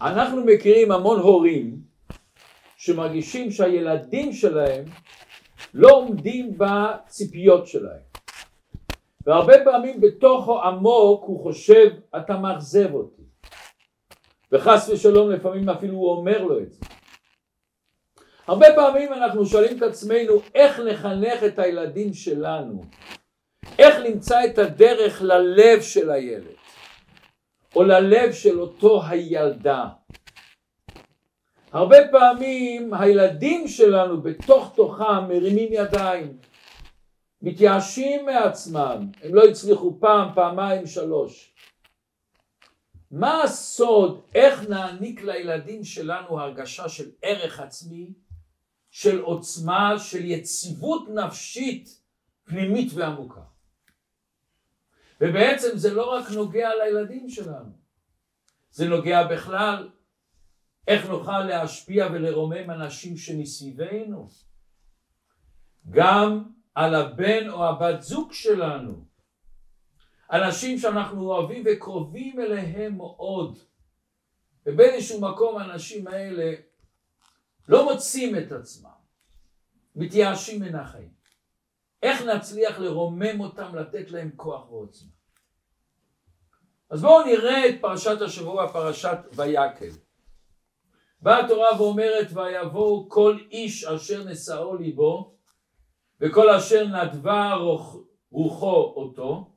[0.00, 1.76] אנחנו מכירים המון הורים
[2.76, 4.84] שמרגישים שהילדים שלהם
[5.74, 8.08] לא עומדים בציפיות שלהם.
[9.26, 13.22] והרבה פעמים בתוכו עמוק הוא חושב אתה מאכזב אותי.
[14.52, 16.84] וחס ושלום לפעמים אפילו הוא אומר לו את זה.
[18.46, 22.84] הרבה פעמים אנחנו שואלים את עצמנו איך נחנך את הילדים שלנו?
[23.78, 26.57] איך נמצא את הדרך ללב של הילד
[27.76, 29.88] או ללב של אותו הילדה.
[31.72, 36.38] הרבה פעמים הילדים שלנו בתוך תוכם מרימים ידיים
[37.42, 41.54] מתייאשים מעצמם הם לא הצליחו פעם פעמיים שלוש.
[43.10, 44.20] מה הסוד?
[44.34, 48.12] איך נעניק לילדים שלנו הרגשה של ערך עצמי
[48.90, 52.00] של עוצמה של יציבות נפשית
[52.44, 53.40] פנימית ועמוקה
[55.20, 57.72] ובעצם זה לא רק נוגע לילדים שלנו,
[58.70, 59.88] זה נוגע בכלל
[60.88, 64.28] איך נוכל להשפיע ולרומם אנשים שמסביבנו,
[65.90, 69.04] גם על הבן או הבת זוג שלנו,
[70.32, 73.58] אנשים שאנחנו אוהבים וקרובים אליהם מאוד,
[74.66, 76.54] ובאיזשהו מקום האנשים האלה
[77.68, 78.90] לא מוצאים את עצמם,
[79.96, 81.17] מתייאשים מן החיים.
[82.02, 85.10] איך נצליח לרומם אותם, לתת להם כוח ועוצמה.
[86.90, 89.90] אז בואו נראה את פרשת השבוע, פרשת ויקל.
[91.22, 95.34] באה התורה ואומרת ויבואו כל איש אשר נשאו ליבו
[96.20, 97.54] וכל אשר נדבה
[98.30, 99.50] רוחו אותו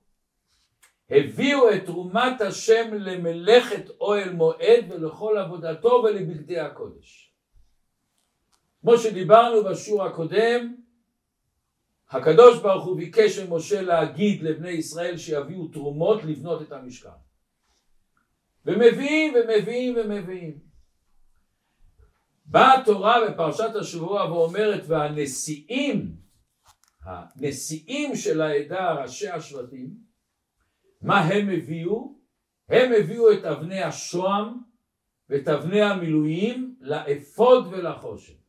[1.09, 7.33] הביאו את תרומת השם למלאכת אוהל מועד ולכל עבודתו ולבגדי הקודש.
[8.81, 10.75] כמו שדיברנו בשיעור הקודם
[12.11, 17.09] הקדוש ברוך הוא ביקש ממשה להגיד לבני ישראל שיביאו תרומות לבנות את המשכן.
[18.65, 20.59] ומביאים ומביאים ומביאים.
[22.45, 26.15] באה התורה בפרשת השבוע ואומרת והנשיאים,
[27.03, 29.95] הנשיאים של העדה, ראשי השבטים,
[31.01, 32.15] מה הם הביאו?
[32.69, 34.47] הם הביאו את אבני השוהם
[35.29, 38.40] ואת אבני המילואים לאפוד ולחושן.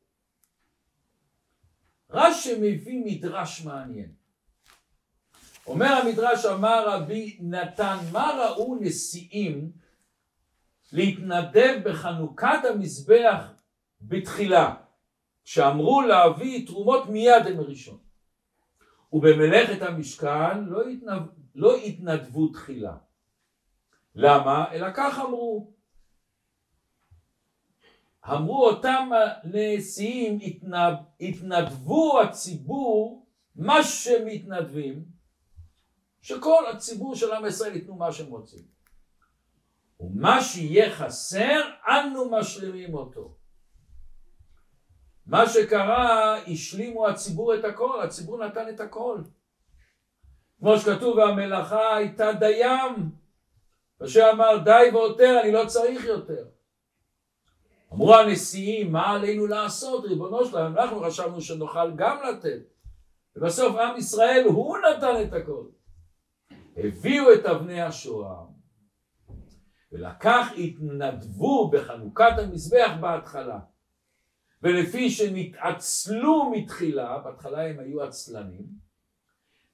[2.12, 4.12] רש"י מביא מדרש מעניין.
[5.66, 9.72] אומר המדרש אמר רבי נתן מה ראו נשיאים
[10.92, 13.52] להתנדב בחנוכת המזבח
[14.02, 14.74] בתחילה
[15.44, 17.98] שאמרו להביא תרומות מיד הם ראשון
[19.12, 21.22] ובמלאכת המשכן לא, התנב...
[21.54, 22.96] לא התנדבו תחילה
[24.14, 24.72] למה?
[24.72, 25.72] אלא כך אמרו
[28.28, 29.10] אמרו אותם
[29.44, 30.38] נשיאים
[31.20, 35.04] התנדבו הציבור מה שמתנדבים
[36.22, 38.64] שכל הציבור של עם ישראל ייתנו מה שהם רוצים.
[40.00, 43.36] ומה שיהיה חסר אנו משלימים אותו.
[45.26, 49.18] מה שקרה השלימו הציבור את הכל הציבור נתן את הכל.
[50.58, 53.10] כמו שכתוב והמלאכה הייתה דיים
[54.00, 56.51] משה אמר די והותר אני לא צריך יותר
[57.92, 62.60] אמרו הנשיאים, מה עלינו לעשות, ריבונו שלנו, אנחנו חשבנו שנוכל גם לתת.
[63.36, 65.66] ובסוף עם ישראל, הוא נתן את הכל.
[66.76, 68.36] הביאו את אבני השואה,
[69.92, 73.58] ולקח התנדבו בחנוכת המזבח בהתחלה.
[74.62, 78.66] ולפי שנתעצלו מתחילה, בהתחלה הם היו עצלנים,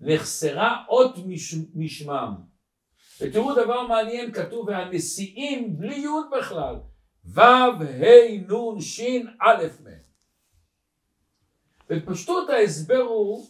[0.00, 2.34] נחסרה אות מש, משמם.
[3.20, 6.76] ותראו דבר מעניין, כתוב והנשיאים בלי יוד בכלל,
[7.34, 9.00] ו' ה' נ' ש'
[9.40, 9.88] א' מ'.
[11.90, 13.46] בפשטות ההסבר הוא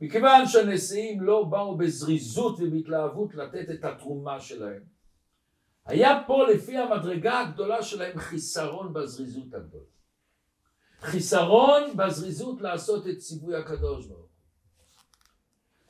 [0.00, 4.82] מכיוון שהנשיאים לא באו בזריזות ובהתלהבות לתת את התרומה שלהם
[5.86, 9.84] היה פה לפי המדרגה הגדולה שלהם חיסרון בזריזות הגדולה.
[11.00, 14.28] חיסרון בזריזות לעשות את ציווי הקדוש ברוך הוא.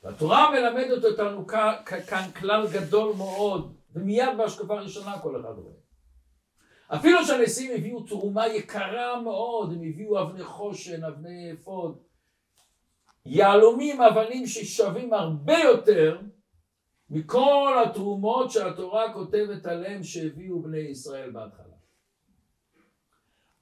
[0.02, 1.46] והתורה מלמדת אותנו
[2.06, 5.87] כאן כלל גדול מאוד ומיד בהשקפה הראשונה כל אחד רואה
[6.94, 11.98] אפילו שהנשיאים הביאו תרומה יקרה מאוד, הם הביאו אבני חושן, אבני אפוד,
[13.26, 16.20] יהלומים, אבנים ששווים הרבה יותר
[17.10, 21.64] מכל התרומות שהתורה כותבת עליהם שהביאו בני ישראל בהתחלה.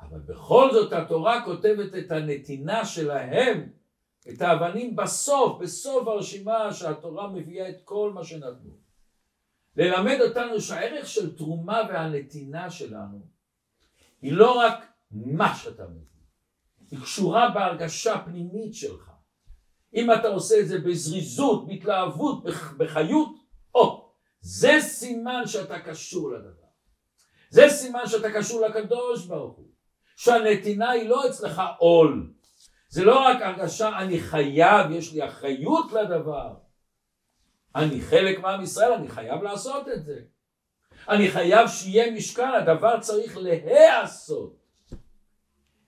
[0.00, 3.69] אבל בכל זאת התורה כותבת את הנתינה שלהם,
[4.29, 8.85] את האבנים בסוף, בסוף הרשימה שהתורה מביאה את כל מה שנתנו.
[9.76, 13.26] ללמד אותנו שהערך של תרומה והנתינה שלנו
[14.23, 16.23] היא לא רק מה שאתה מביא,
[16.90, 19.11] היא קשורה בהרגשה פנימית שלך.
[19.94, 22.44] אם אתה עושה את זה בזריזות, בהתלהבות,
[22.76, 23.37] בחיות,
[23.75, 26.67] או, זה סימן שאתה קשור לדבר.
[27.50, 29.67] זה סימן שאתה קשור לקדוש ברוך הוא.
[30.17, 32.32] שהנתינה היא לא אצלך עול.
[32.88, 36.55] זה לא רק הרגשה אני חייב, יש לי אחריות לדבר.
[37.76, 40.19] אני חלק מעם ישראל, אני חייב לעשות את זה.
[41.08, 44.56] אני חייב שיהיה משקל, הדבר צריך להיעשות.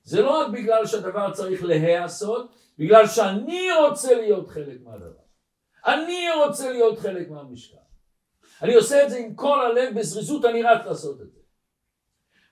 [0.03, 5.29] זה לא רק בגלל שהדבר צריך להיעשות, בגלל שאני רוצה להיות חלק מהדבר.
[5.87, 7.77] אני רוצה להיות חלק מהמשקל.
[8.63, 11.41] אני עושה את זה עם כל הלב, בזריזות אני רק לעשות את זה.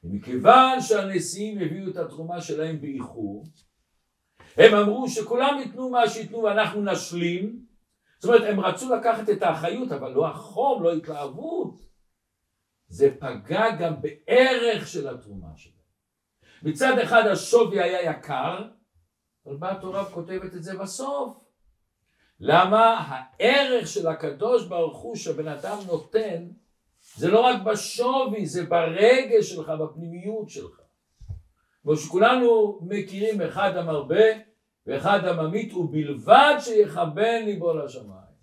[0.05, 3.45] ומכיוון שהנשיאים הביאו את התרומה שלהם באיחור,
[4.57, 7.66] הם אמרו שכולם ייתנו מה שייתנו ואנחנו נשלים.
[8.27, 11.81] זאת אומרת, הם רצו לקחת את האחריות, אבל לא החום, לא התלהבות.
[12.89, 15.77] זה פגע גם בערך של התרומה שלהם.
[16.63, 18.69] מצד אחד השווי היה יקר,
[19.47, 21.37] אבל באה התורה כותבת את זה בסוף.
[22.41, 26.49] למה הערך של הקדוש ברוך הוא שהבן אדם נותן
[27.17, 30.81] זה לא רק בשווי, זה ברגש שלך, בפנימיות שלך.
[31.83, 34.25] כמו שכולנו מכירים אחד המרבה
[34.87, 38.37] ואחד הממית ובלבד שיכוון ליבו לשמיים.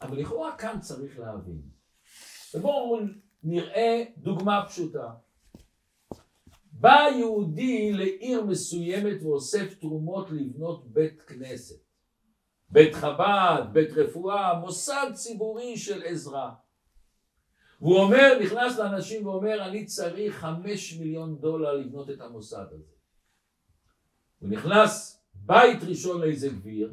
[0.00, 1.62] אבל לכאורה כאן צריך להבין.
[2.54, 2.98] ובואו
[3.42, 5.10] נראה דוגמה פשוטה.
[6.72, 11.80] בא יהודי לעיר מסוימת ואוסף תרומות לבנות בית כנסת,
[12.68, 16.54] בית חב"ד, בית רפואה, מוסד ציבורי של עזרה.
[17.80, 22.97] והוא אומר, נכנס לאנשים ואומר, אני צריך חמש מיליון דולר לבנות את המוסד הזה.
[24.38, 26.92] הוא נכנס בית ראשון לאיזה גביר,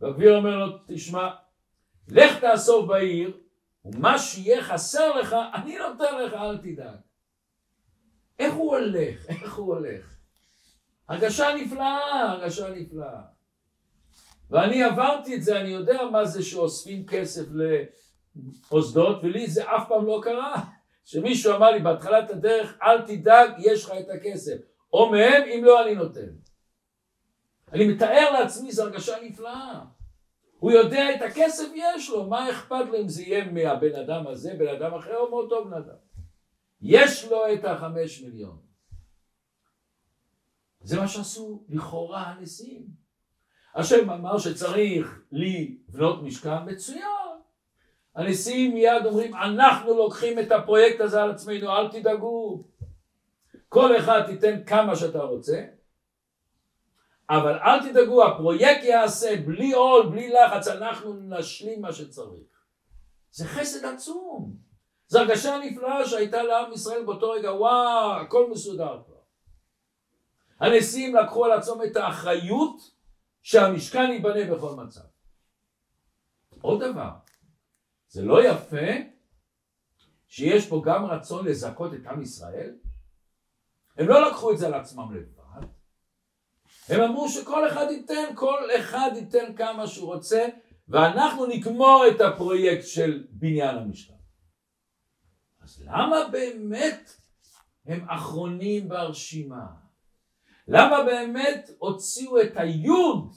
[0.00, 1.30] והגביר אומר לו, תשמע,
[2.08, 3.36] לך תאסוף בעיר,
[3.84, 6.96] ומה שיהיה חסר לך, אני נותן לך, אל תדאג.
[8.38, 9.26] איך הוא הולך?
[9.42, 10.16] איך הוא הולך?
[11.08, 13.20] הרגשה נפלאה, הרגשה נפלאה.
[14.50, 17.44] ואני עברתי את זה, אני יודע מה זה שאוספים כסף
[18.70, 20.64] למוסדות, ולי זה אף פעם לא קרה.
[21.04, 24.56] שמישהו אמר לי בהתחלת הדרך, אל תדאג, יש לך את הכסף.
[24.92, 26.43] או מהם, אם לא, אני נותן.
[27.74, 29.80] אני מתאר לעצמי, זו הרגשה נפלאה.
[30.58, 34.54] הוא יודע את הכסף יש לו, מה אכפת לו אם זה יהיה מהבן אדם הזה,
[34.58, 35.96] בן אדם אחר או מאותו בן אדם.
[36.80, 38.58] יש לו את החמש מיליון.
[40.80, 42.86] זה מה שעשו לכאורה הנשיאים.
[43.74, 47.04] השם אמר שצריך לבנות משכן מצוין.
[48.14, 52.64] הנשיאים מיד אומרים אנחנו לוקחים את הפרויקט הזה על עצמנו אל תדאגו
[53.68, 55.64] כל אחד תיתן כמה שאתה רוצה
[57.30, 62.64] אבל אל תדאגו הפרויקט יעשה בלי עול בלי לחץ אנחנו נשלים מה שצריך
[63.30, 64.56] זה חסד עצום
[65.08, 69.20] זו הרגשה נפלאה שהייתה לעם ישראל באותו רגע, וואו, הכל מסודר כבר.
[70.60, 72.90] הנשיאים לקחו על עצמם את האחריות
[73.42, 75.04] שהמשכן ייבנה בכל מצב.
[76.60, 77.10] עוד דבר,
[78.08, 78.86] זה לא יפה
[80.26, 82.76] שיש פה גם רצון לזכות את עם ישראל?
[83.96, 85.33] הם לא לקחו את זה על עצמם לבד,
[86.88, 90.46] הם אמרו שכל אחד ייתן, כל אחד ייתן כמה שהוא רוצה,
[90.88, 94.14] ואנחנו נגמור את הפרויקט של בניין המשכן.
[95.62, 97.16] אז למה באמת
[97.86, 99.66] הם אחרונים ברשימה?
[100.68, 103.34] למה באמת הוציאו את היוד,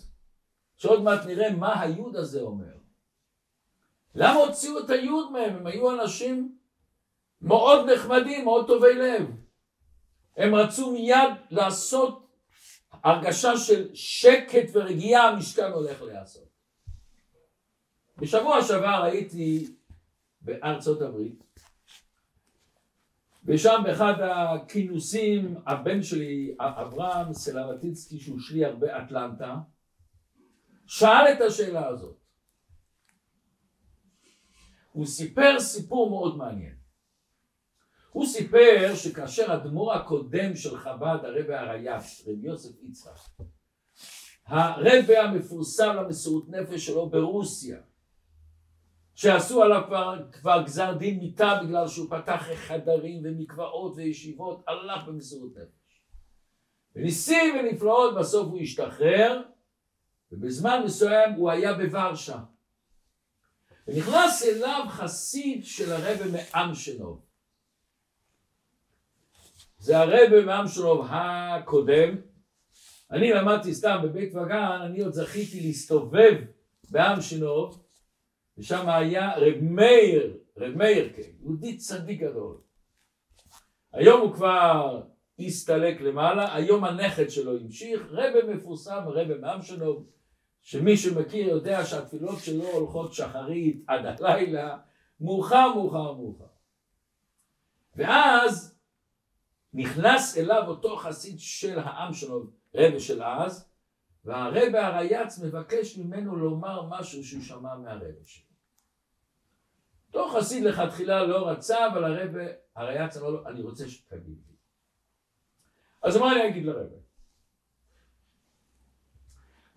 [0.78, 2.78] שעוד מעט נראה מה היוד הזה אומר.
[4.16, 5.56] למה הוציאו את היוד מהם?
[5.56, 6.58] הם היו אנשים
[7.42, 9.32] מאוד נחמדים, מאוד טובי לב.
[10.38, 12.27] הם רצו מיד לעשות
[13.04, 16.48] הרגשה של שקט ורגיעה, המשכן הולך להיעשות.
[18.18, 19.76] בשבוע שעבר הייתי
[20.42, 21.44] בארצות הברית
[23.46, 29.56] ושם באחד הכינוסים הבן שלי אברהם סלבטיצקי שהוא שליח באטלנטה
[30.86, 32.18] שאל את השאלה הזאת
[34.92, 36.76] הוא סיפר סיפור מאוד מעניין
[38.18, 43.44] הוא סיפר שכאשר אדמו"ר הקודם של חב"ד הרבי הריי"ש רבי יוסף יצחק
[44.46, 47.78] הרבי המפורסם למסירות נפש שלו ברוסיה
[49.16, 55.58] שעשו עליו כבר, כבר גזר דין מיתה בגלל שהוא פתח חדרים ומקוואות וישיבות, הלך במסירות
[55.58, 56.02] נפש.
[56.96, 59.42] וניסים ונפלאות בסוף הוא השתחרר,
[60.32, 62.40] ובזמן מסוים הוא היה בוורשה.
[63.88, 67.27] ונכנס אליו חסיד של הרבי מאמשנוב.
[69.78, 72.16] זה הרבי מאמשנוב הקודם.
[73.12, 76.34] אני למדתי סתם בבית וגן, אני עוד זכיתי להסתובב
[76.90, 77.84] באמשנוב
[78.58, 82.58] ושם היה רב מאיר, רב מאיר כן, יהודי צדיק גדול.
[83.94, 85.02] היום הוא כבר
[85.40, 90.10] הסתלק למעלה, היום הנכד שלו המשיך, רבה מפורסם, רבה מאמשנוב,
[90.62, 94.78] שמי שמכיר יודע שהתפילות שלו הולכות שחרית עד הלילה,
[95.22, 96.46] מאוחר מאוחר מאוחר.
[97.96, 98.77] ואז
[99.78, 102.44] נכנס אליו אותו חסיד של העם שלו,
[102.76, 103.70] רבי של אז,
[104.26, 108.48] והרבי הרייץ מבקש ממנו לומר משהו שהוא שמע מהרבי שלו.
[110.08, 114.56] אותו חסיד לכתחילה לא רצה, אבל הרבי הרייץ אמר לו, אני רוצה שתגיד לי.
[116.04, 116.96] אז מה אני אגיד לרבי?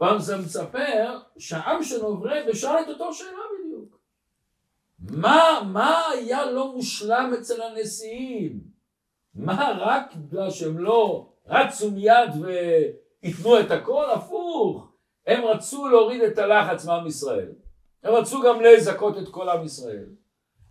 [0.00, 4.00] ואז מספר שהעם שלו רבי שאל את אותו שאלה בדיוק.
[4.98, 8.69] מה, מה היה לא מושלם אצל הנשיאים?
[9.34, 14.10] מה רק בגלל שהם לא רצו מיד וייתנו את הכל?
[14.14, 14.92] הפוך.
[15.26, 17.52] הם רצו להוריד את הלחץ מעם ישראל.
[18.02, 20.06] הם רצו גם לזכות את כל עם ישראל.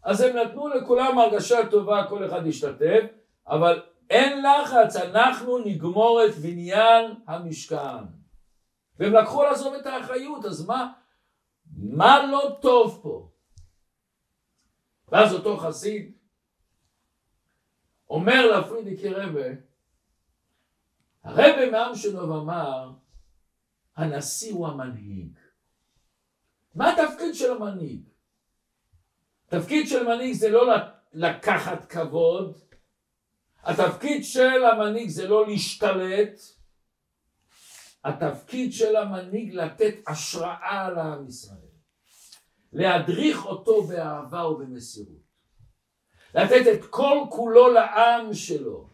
[0.03, 3.05] אז הם נתנו לכולם הרגשה טובה, כל אחד ישתתף,
[3.47, 8.05] אבל אין לחץ, אנחנו נגמור את בניין המשכן.
[8.99, 10.91] והם לקחו לעזוב את האחריות, אז מה,
[11.77, 13.29] מה לא טוב פה?
[15.07, 16.11] ואז אותו חסיד
[18.09, 19.47] אומר לפרידיקי רבה,
[21.23, 22.91] הרבה מעם שלו אמר,
[23.95, 25.39] הנשיא הוא המנהיג.
[26.75, 28.01] מה התפקיד של המנהיג?
[29.47, 30.73] תפקיד של מנהיג זה לא
[31.13, 32.57] לקחת כבוד,
[33.63, 36.39] התפקיד של המנהיג זה לא להשתלט,
[38.03, 41.57] התפקיד של המנהיג לתת השראה לעם ישראל,
[42.73, 45.18] להדריך אותו באהבה ובמסירות,
[46.35, 48.89] לתת את כל כולו לעם שלו.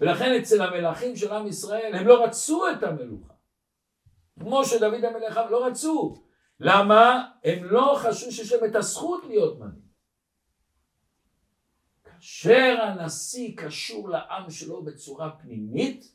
[0.00, 3.32] ולכן אצל המלכים של עם ישראל הם לא רצו את המלוכה.
[4.40, 6.14] כמו שדוד המלך לא רצו.
[6.60, 7.28] למה?
[7.44, 9.82] הם לא חשבו שיש להם את הזכות להיות מנהיג.
[12.04, 16.12] כאשר הנשיא קשור לעם שלו בצורה פנימית,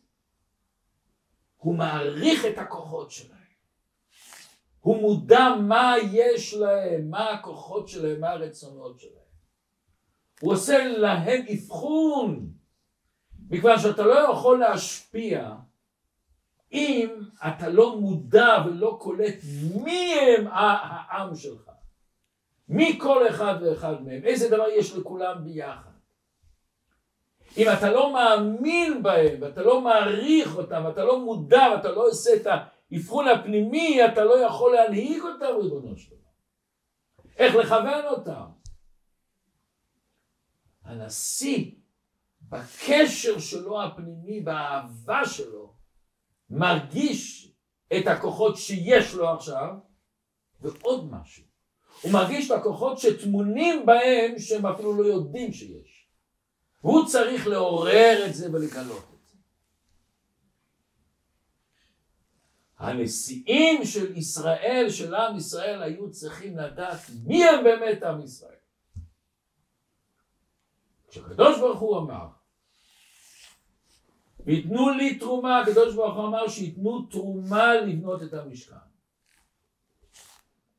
[1.58, 3.38] הוא מעריך את הכוחות שלהם.
[4.80, 9.27] הוא מודע מה יש להם, מה הכוחות שלהם, מה הרצונות שלהם.
[10.42, 12.50] הוא עושה להם אבחון,
[13.50, 15.56] מכיוון שאתה לא יכול להשפיע
[16.72, 17.10] אם
[17.48, 19.36] אתה לא מודע ולא קולט
[19.84, 21.70] מי הם העם שלך,
[22.70, 25.92] מי כל אחד ואחד מהם, איזה דבר יש לכולם ביחד.
[27.58, 32.36] אם אתה לא מאמין בהם, ואתה לא מעריך אותם, ואתה לא מודע, ואתה לא עושה
[32.36, 32.48] את
[32.92, 36.16] האבחון הפנימי, אתה לא יכול להנהיג אותם, ריבונו של.
[37.38, 38.57] איך לכוון אותם?
[40.88, 41.72] הנשיא,
[42.42, 45.74] בקשר שלו הפנימי, באהבה שלו,
[46.50, 47.52] מרגיש
[47.98, 49.76] את הכוחות שיש לו עכשיו,
[50.62, 51.44] ועוד משהו,
[52.02, 56.08] הוא מרגיש את הכוחות שטמונים בהם שהם אפילו לא יודעים שיש.
[56.82, 59.38] הוא צריך לעורר את זה ולגלות את זה.
[62.78, 68.57] הנשיאים של ישראל, של עם ישראל, היו צריכים לדעת מי הם באמת עם ישראל.
[71.18, 72.28] כשהקדוש ברוך הוא אמר
[74.46, 78.76] ויתנו לי תרומה, הקדוש ברוך הוא אמר שייתנו תרומה לבנות את המשכן.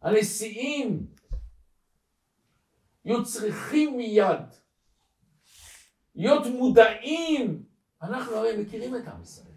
[0.03, 1.07] הנשיאים
[3.05, 4.41] יהיו צריכים מיד
[6.15, 7.63] להיות מודעים,
[8.03, 9.49] אנחנו הרי מכירים את עם ישראל.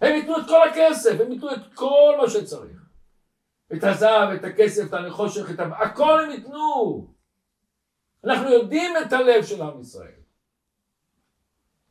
[0.00, 2.86] הם ייתנו את כל הכסף, הם ייתנו את כל מה שצריך.
[3.72, 5.64] את הזהב, את הכסף, את הנחושך, את ה...
[5.64, 7.15] הכל הם ייתנו.
[8.24, 10.20] אנחנו יודעים את הלב של עם ישראל.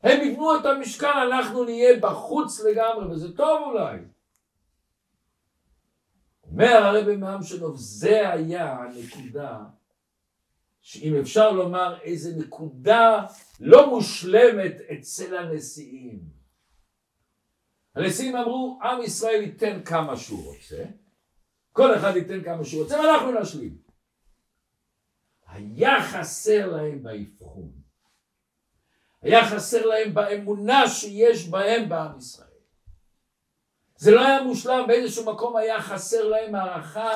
[0.02, 3.98] הם יבנו את המשכן, אנחנו נהיה בחוץ לגמרי, וזה טוב אולי.
[6.50, 9.58] אומר הרבי מאמשנוב, זה היה הנקודה,
[10.80, 13.26] שאם אפשר לומר איזה נקודה
[13.60, 16.20] לא מושלמת אצל הנשיאים.
[17.94, 20.84] הנשיאים אמרו, עם ישראל ייתן כמה שהוא רוצה,
[21.72, 23.85] כל אחד ייתן כמה שהוא רוצה, ואנחנו נשלים.
[25.56, 27.72] היה חסר להם באבחון.
[29.22, 32.48] היה חסר להם באמונה שיש בהם בעם ישראל.
[33.96, 37.10] זה לא היה מושלם, באיזשהו מקום היה חסר להם הערכה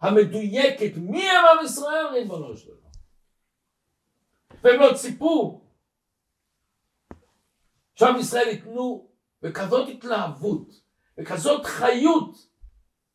[0.00, 2.76] המדויקת מי הם עם ישראל ריבונו שלנו.
[4.62, 5.60] והם לא ציפו
[7.94, 9.08] שעם ישראל ייתנו
[9.42, 10.82] בכזאת התלהבות,
[11.18, 12.48] בכזאת חיות,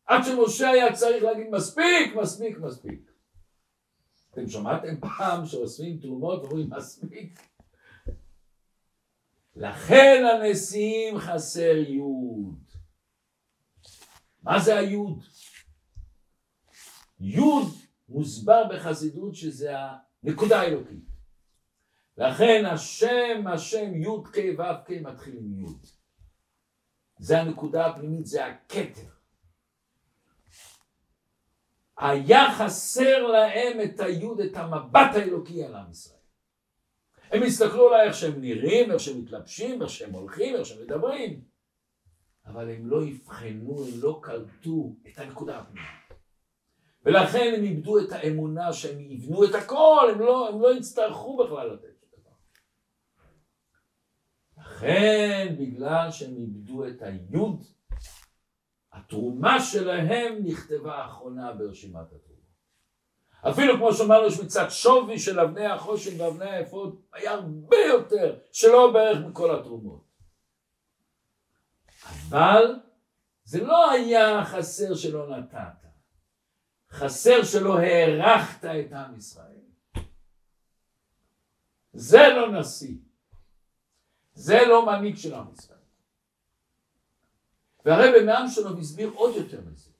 [0.05, 3.06] עד שמשה היה צריך להגיד מספיק, מספיק, מספיק.
[4.39, 7.41] אתם שמעתם פעם שאוספים תרומות ואומרים מספיק?
[9.55, 12.63] לכן הנשיאים חסר יוד.
[14.43, 15.23] מה זה היוד?
[17.19, 17.67] יוד
[18.09, 19.71] מוסבר בחסידות שזה
[20.23, 21.05] הנקודה האלוקית.
[22.17, 25.85] לכן השם, השם יוד ק' ו' ק' מתחיל עם יוד.
[27.19, 29.16] זה הנקודה הפנימית, זה הכתר.
[31.97, 36.17] היה חסר להם את היוד, את המבט האלוקי על עם ישראל.
[37.31, 41.41] הם יסתכלו עליי איך שהם נראים, איך שהם מתלבשים, איך שהם הולכים, איך שהם מדברים.
[42.45, 45.89] אבל הם לא יבחנו, הם לא קלטו את הנקודה הפנימית.
[47.05, 51.73] ולכן הם איבדו את האמונה שהם יבנו את הכל, הם לא, הם לא יצטרכו בכלל
[51.73, 52.31] לתת את הדבר.
[54.57, 57.63] לכן, בגלל שהם איבדו את היוד,
[58.97, 62.37] התרומה שלהם נכתבה אחרונה ברשימת התרומה.
[63.41, 69.17] אפילו כמו שאמרנו שמצד שווי של אבני החושן ואבני האפוד היה הרבה יותר שלא בערך
[69.25, 70.07] מכל התרומות.
[72.29, 72.75] אבל
[73.43, 75.87] זה לא היה חסר שלא נתת,
[76.91, 79.61] חסר שלא הערכת את עם ישראל.
[81.93, 82.95] זה לא נשיא,
[84.33, 85.76] זה לא מנהיג של עם ישראל.
[87.87, 89.91] והרבי מעם שלו הסביר עוד יותר מזה.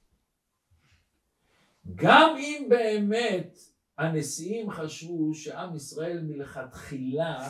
[1.94, 3.58] גם אם באמת
[3.98, 7.48] הנשיאים חשבו שעם ישראל מלכתחילה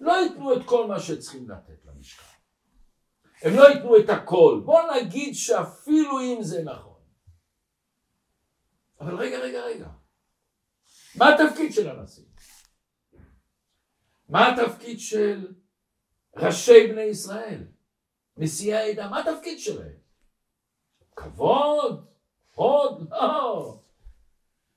[0.00, 2.36] לא ייתנו את כל מה שצריכים לתת למשכן.
[3.42, 4.62] הם לא ייתנו את הכל.
[4.64, 7.00] בוא נגיד שאפילו אם זה נכון.
[9.00, 9.88] אבל רגע, רגע, רגע.
[11.16, 12.24] מה התפקיד של הנשיא?
[14.28, 15.52] מה התפקיד של
[16.36, 17.66] ראשי בני ישראל?
[18.36, 19.96] נשיאי העדה, מה התפקיד שלהם?
[21.16, 22.06] כבוד,
[22.54, 23.78] עוד לא.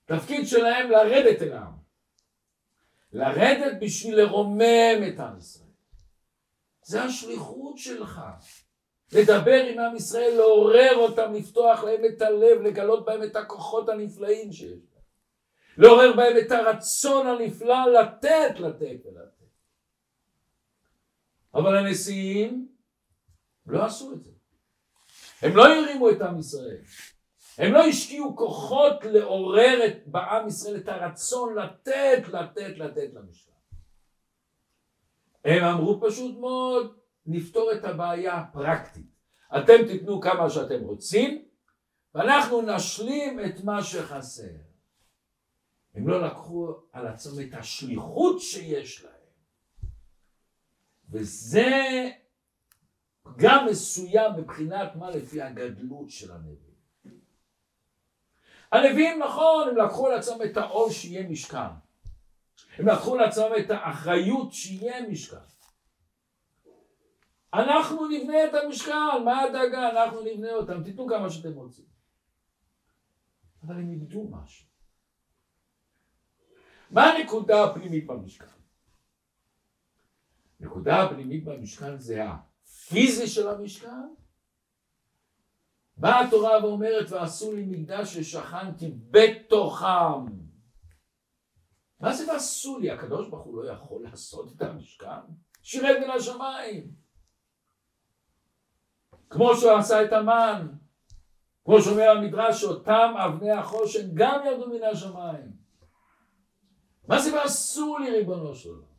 [0.05, 1.73] תפקיד שלהם לרדת אל העם.
[3.13, 5.69] לרדת בשביל לרומם את עם ישראל.
[6.83, 8.21] זה השליחות שלך.
[9.13, 14.51] לדבר עם עם ישראל, לעורר אותם, לפתוח להם את הלב, לגלות בהם את הכוחות הנפלאים
[14.51, 15.03] שיש להם.
[15.77, 19.33] לעורר בהם את הרצון הנפלא לתת, לתת ולתת.
[21.53, 22.72] אבל הנשיאים
[23.65, 24.31] לא עשו את זה.
[25.41, 26.81] הם לא הרימו את עם ישראל.
[27.57, 33.53] הם לא השקיעו כוחות לעורר את, בעם ישראל את הרצון לתת, לתת, לתת למשפט.
[35.45, 39.05] הם אמרו פשוט מאוד, נפתור את הבעיה הפרקטית.
[39.57, 41.45] אתם תיתנו כמה שאתם רוצים,
[42.15, 44.51] ואנחנו נשלים את מה שחסר.
[45.95, 49.13] הם לא לקחו על עצמם את השליחות שיש להם.
[51.09, 52.09] וזה
[53.37, 56.73] גם מסוים מבחינת מה לפי הגדלות של הנביא.
[58.71, 61.57] הנביאים נכון, הם לקחו על עצמם את העול שיהיה משכן.
[62.77, 65.37] הם לקחו על עצמם את האחריות שיהיה משכן.
[67.53, 69.89] אנחנו נבנה את המשכן, מה הדאגה?
[69.89, 71.85] אנחנו נבנה אותם, תיתנו כמה שאתם רוצים.
[73.63, 74.67] אבל הם איבדו משהו.
[76.91, 78.45] מה הנקודה הפנימית במשכן?
[80.59, 82.23] הנקודה הפנימית במשכן זה
[82.93, 84.07] הפיזי של המשכן
[85.97, 90.25] באה התורה ואומרת ועשו לי מקדש ששכנתי בתוכם.
[91.99, 92.91] מה זה ועשו לי?
[92.91, 95.21] הקדוש ברוך הוא לא יכול לעשות את המשכן?
[95.61, 96.91] שירד מן השמיים.
[99.29, 100.67] כמו שהוא עשה את המן,
[101.65, 105.51] כמו שאומר המדרש שאותם אבני החושן גם ירדו מן השמיים.
[107.07, 108.92] מה זה ועשו לי ריבונו של עולם?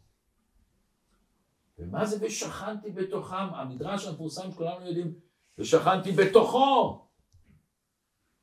[1.78, 3.54] ומה זה ושכנתי בתוכם?
[3.54, 5.14] המדרש המפורסם שכולנו יודעים
[5.58, 7.06] ושכנתי בתוכו.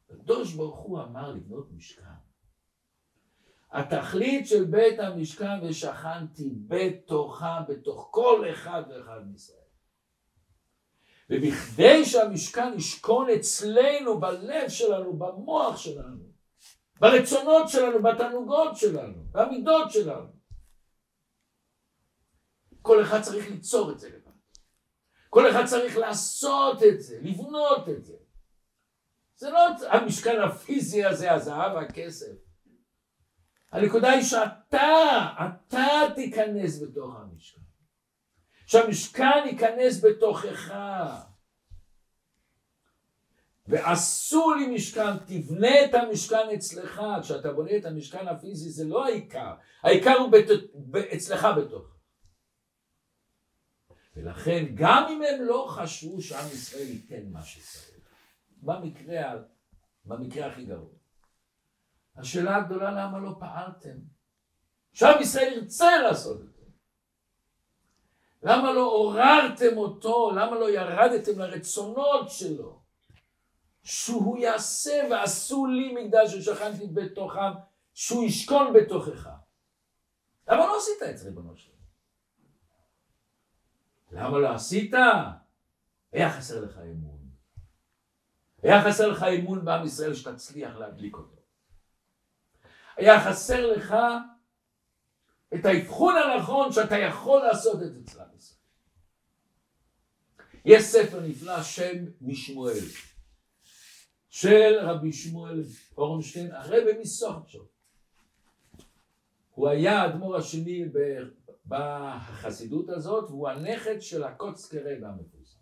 [0.10, 2.04] הקדוש ברוך הוא אמר לבנות משכן.
[3.72, 9.58] התכלית של בית המשכן ושכנתי בתוכה, בתוך כל אחד ואחד מישראל.
[11.30, 16.24] ובכדי שהמשכן ישכון אצלנו, בלב שלנו, במוח שלנו,
[17.00, 20.41] ברצונות שלנו, בתענוגות שלנו, במידות שלנו,
[22.82, 24.32] כל אחד צריך ליצור את זה לבד.
[25.30, 28.16] כל אחד צריך לעשות את זה, לבנות את זה.
[29.36, 32.36] זה לא המשכן הפיזי הזה, הזהב והכסף.
[33.72, 37.62] הנקודה היא שאתה, אתה תיכנס בתוך המשכן.
[38.66, 40.74] שהמשכן ייכנס בתוכך.
[43.68, 47.02] ועשו לי משכן, תבנה את המשכן אצלך.
[47.22, 50.46] כשאתה בונה את המשכן הפיזי זה לא העיקר, העיקר הוא בת...
[51.14, 51.91] אצלך בתוך.
[54.16, 58.00] ולכן גם אם הם לא חשבו שעם ישראל ייתן מה שצריך,
[58.58, 59.34] במקרה,
[60.06, 60.90] במקרה הכי גרוע.
[62.18, 63.98] השאלה הגדולה למה לא פעלתם?
[64.94, 66.62] שעם ישראל ירצה לעשות את זה.
[68.44, 70.32] למה לא עוררתם אותו?
[70.32, 72.82] למה לא ירדתם לרצונות שלו?
[73.84, 77.52] שהוא יעשה ועשו לי מקדש ששכנתי בתוכם,
[77.94, 79.30] שהוא ישכון בתוכך.
[80.48, 81.71] למה לא עשית את זה ריבונו שלו?
[84.12, 84.94] למה לא עשית?
[86.12, 87.20] היה חסר לך אמון.
[88.64, 91.42] היה חסר לך אמון בעם ישראל שתצליח להדליק אותו.
[92.98, 93.96] היה חסר לך
[95.54, 98.58] את האבחון הנכון שאתה יכול לעשות את זה אצל עם ישראל.
[100.66, 102.84] יש ספר נפלא שם משמואל
[104.30, 105.64] של רבי שמואל
[105.98, 107.68] אורנשטיין, הרבי מסוכצ'ו.
[109.52, 110.86] הוא היה האדמו"ר השני
[111.66, 115.60] בחסידות הזאת, והוא הנכד של הקוצקרי והמפורסם.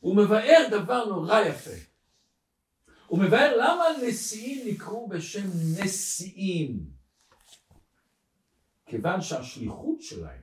[0.00, 1.92] הוא מבאר דבר נורא יפה.
[3.06, 5.48] הוא מבאר למה נשיאים נקראו בשם
[5.80, 6.90] נשיאים.
[8.86, 10.42] כיוון שהשליחות שלהם,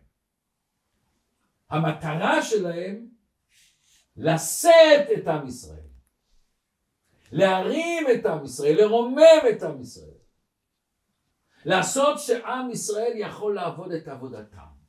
[1.70, 3.10] המטרה שלהם,
[4.18, 5.88] לשאת את עם ישראל,
[7.32, 10.09] להרים את עם ישראל, לרומם את עם ישראל,
[11.66, 14.80] לעשות שעם ישראל יכול לעבוד את עבודתם.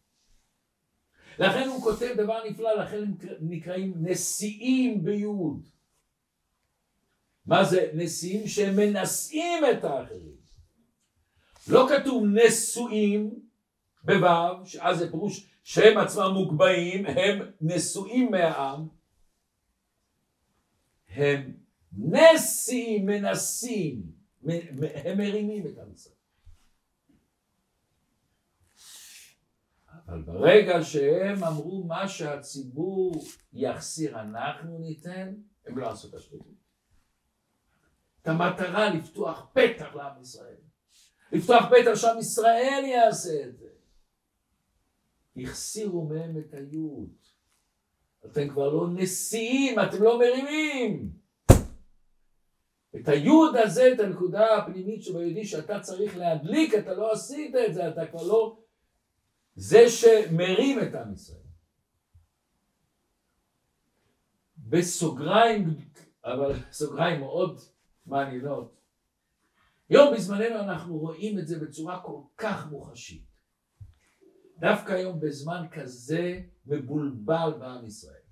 [1.38, 5.68] לכן הוא כותב דבר נפלא, לכן הם נקראים נשיאים ביוד.
[7.46, 10.40] מה זה נשיאים שהם מנשאים את האחרים?
[11.68, 13.40] לא כתוב נשואים
[14.04, 18.88] בו', שאז זה פירוש שהם עצמם מוגבהים, הם נשואים מהעם,
[21.09, 21.52] הם
[21.92, 24.02] נשיאים, מנסים,
[25.04, 25.94] הם מרימים את עם
[30.10, 35.34] אבל ברגע שהם אמרו מה שהציבור יחסיר אנחנו ניתן,
[35.66, 36.60] הם לא עשו את השליחות.
[38.22, 40.56] את המטרה לפתוח פתח לעם ישראל.
[41.32, 43.68] לפתוח פתח שעם ישראל יעשה את זה.
[45.36, 47.10] החסירו מהם את היוד.
[48.26, 51.12] אתם כבר לא נשיאים, אתם לא מרימים.
[52.96, 57.88] את היוד הזה, את הנקודה הפנימית שביהודי שאתה צריך להדליק, אתה לא עשית את זה,
[57.88, 58.58] אתה כבר לא
[59.60, 61.40] זה שמרים את עם ישראל.
[64.58, 65.76] בסוגריים,
[66.24, 67.60] אבל סוגריים מאוד
[68.06, 68.74] מעניינות.
[69.88, 73.24] היום בזמננו אנחנו רואים את זה בצורה כל כך מוחשית.
[74.58, 78.22] דווקא היום בזמן כזה מבולבל בעם ישראל.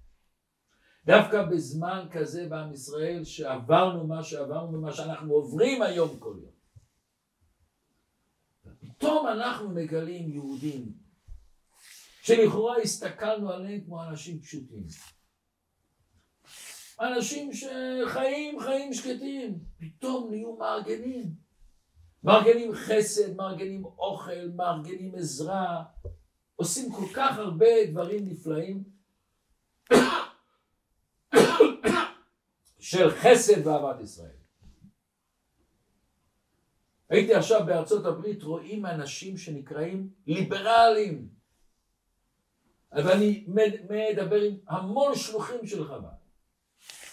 [1.04, 6.52] דווקא בזמן כזה בעם ישראל שעברנו מה שעברנו ומה שאנחנו עוברים היום כל יום.
[8.80, 10.97] פתאום אנחנו מגלים יהודים
[12.28, 14.86] שלכאורה הסתכלנו עליהם כמו אנשים פשוטים.
[17.00, 21.34] אנשים שחיים חיים שקטים, פתאום נהיו מארגנים.
[22.24, 25.84] מארגנים חסד, מארגנים אוכל, מארגנים עזרה,
[26.56, 28.84] עושים כל כך הרבה דברים נפלאים
[32.90, 34.36] של חסד ואהבת ישראל.
[37.10, 41.37] הייתי עכשיו בארצות הברית, רואים אנשים שנקראים ליברלים.
[42.92, 43.44] ואני
[43.88, 46.18] מדבר עם המון שלוחים של חב"ד.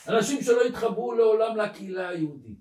[0.07, 2.59] אנשים שלא התחברו לעולם לקהילה היהודית.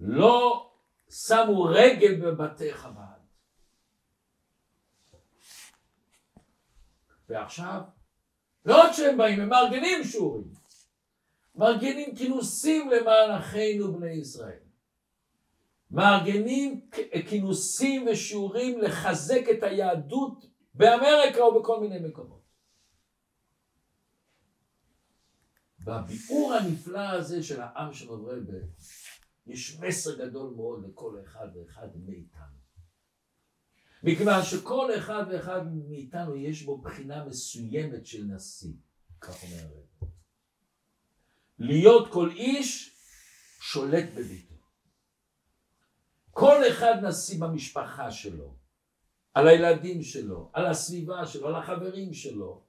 [0.00, 0.70] לא
[1.10, 3.18] שמו רגל בבתי חב"ד.
[7.28, 7.80] ועכשיו,
[8.64, 10.52] לא רק שהם באים, הם מארגנים שיעורים.
[11.54, 14.58] מארגנים כינוסים למען אחינו בני ישראל.
[15.90, 16.88] מארגנים
[17.28, 20.46] כינוסים ושיעורים לחזק את היהדות
[20.78, 22.42] באמריקה או בכל מיני מקומות.
[25.78, 28.58] בביאור הנפלא הזה של העם של רב רבה,
[29.46, 32.58] יש מסר גדול מאוד לכל אחד ואחד מאיתנו.
[34.02, 38.74] מכיוון שכל אחד ואחד מאיתנו יש בו בחינה מסוימת של נשיא,
[39.20, 40.10] כך אומר הרב.
[41.58, 42.96] להיות כל איש
[43.60, 44.54] שולט בביתו.
[46.30, 48.57] כל אחד נשיא במשפחה שלו,
[49.34, 52.62] על הילדים שלו, על הסביבה שלו, על החברים שלו,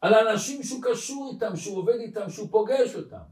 [0.00, 3.22] על האנשים שהוא קשור איתם, שהוא עובד איתם, שהוא פוגש אותם.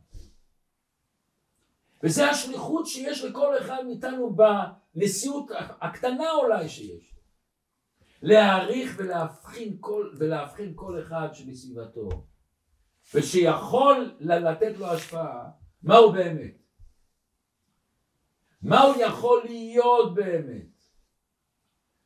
[2.02, 7.14] וזה השליחות שיש לכל אחד מאיתנו בנשיאות הקטנה אולי שיש.
[8.22, 12.08] להעריך ולהבחין כל, ולהבחין כל אחד שבסביבתו,
[13.14, 15.50] ושיכול לתת לו השפעה,
[15.82, 16.56] מה הוא באמת?
[18.62, 20.77] מה הוא יכול להיות באמת?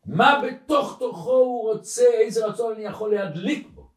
[0.07, 3.91] מה בתוך תוכו הוא רוצה, איזה רצון אני יכול להדליק בו.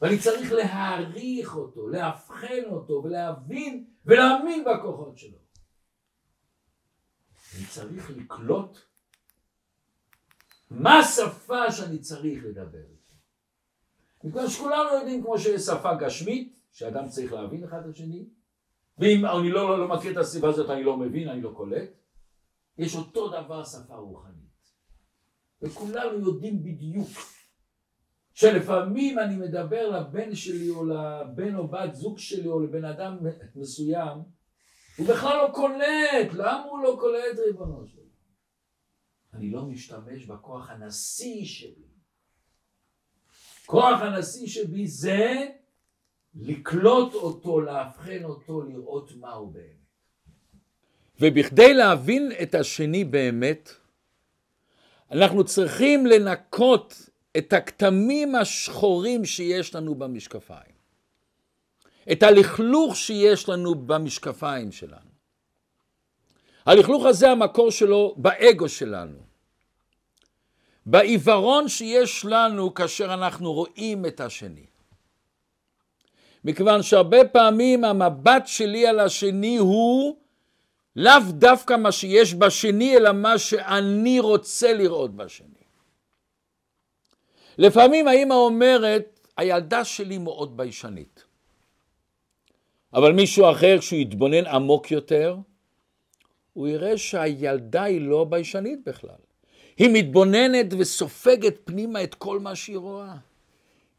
[0.00, 5.38] ואני צריך להעריך אותו, לאבחן אותו ולהבין ולהאמין בכוחות שלו.
[7.56, 8.78] אני צריך לקלוט
[10.70, 13.12] מה השפה שאני צריך לדבר איתו.
[14.24, 18.24] מכיוון שכולנו יודעים כמו שיש שפה גשמית, שאדם צריך להבין אחד את השני,
[18.98, 21.90] ואם אני לא, לא, לא מכיר את הסביבה הזאת אני לא מבין, אני לא קולט,
[22.78, 24.41] יש אותו דבר שפה רוחנית.
[25.62, 27.08] וכולנו יודעים בדיוק
[28.34, 33.18] שלפעמים אני מדבר לבן שלי או לבן או בת זוג שלי או לבן אדם
[33.56, 34.18] מסוים
[34.96, 38.02] הוא בכלל לא קולט, למה הוא לא קולט ריבונו שלו?
[39.34, 41.92] אני לא משתמש בכוח הנשיא שלי.
[43.66, 45.48] כוח הנשיא שבי זה
[46.34, 49.82] לקלוט אותו, לאבחן אותו, לראות מה הוא באמת.
[51.20, 53.70] ובכדי להבין את השני באמת,
[55.12, 60.72] אנחנו צריכים לנקות את הכתמים השחורים שיש לנו במשקפיים.
[62.12, 65.12] את הלכלוך שיש לנו במשקפיים שלנו.
[66.66, 69.18] הלכלוך הזה המקור שלו באגו שלנו.
[70.86, 74.66] בעיוורון שיש לנו כאשר אנחנו רואים את השני.
[76.44, 80.16] מכיוון שהרבה פעמים המבט שלי על השני הוא
[80.96, 85.62] לאו דווקא מה שיש בשני, אלא מה שאני רוצה לראות בשני.
[87.58, 91.24] לפעמים האמא אומרת, הילדה שלי מאוד ביישנית.
[92.94, 95.36] אבל מישהו אחר, כשהוא יתבונן עמוק יותר,
[96.52, 99.22] הוא יראה שהילדה היא לא ביישנית בכלל.
[99.76, 103.14] היא מתבוננת וסופגת פנימה את כל מה שהיא רואה.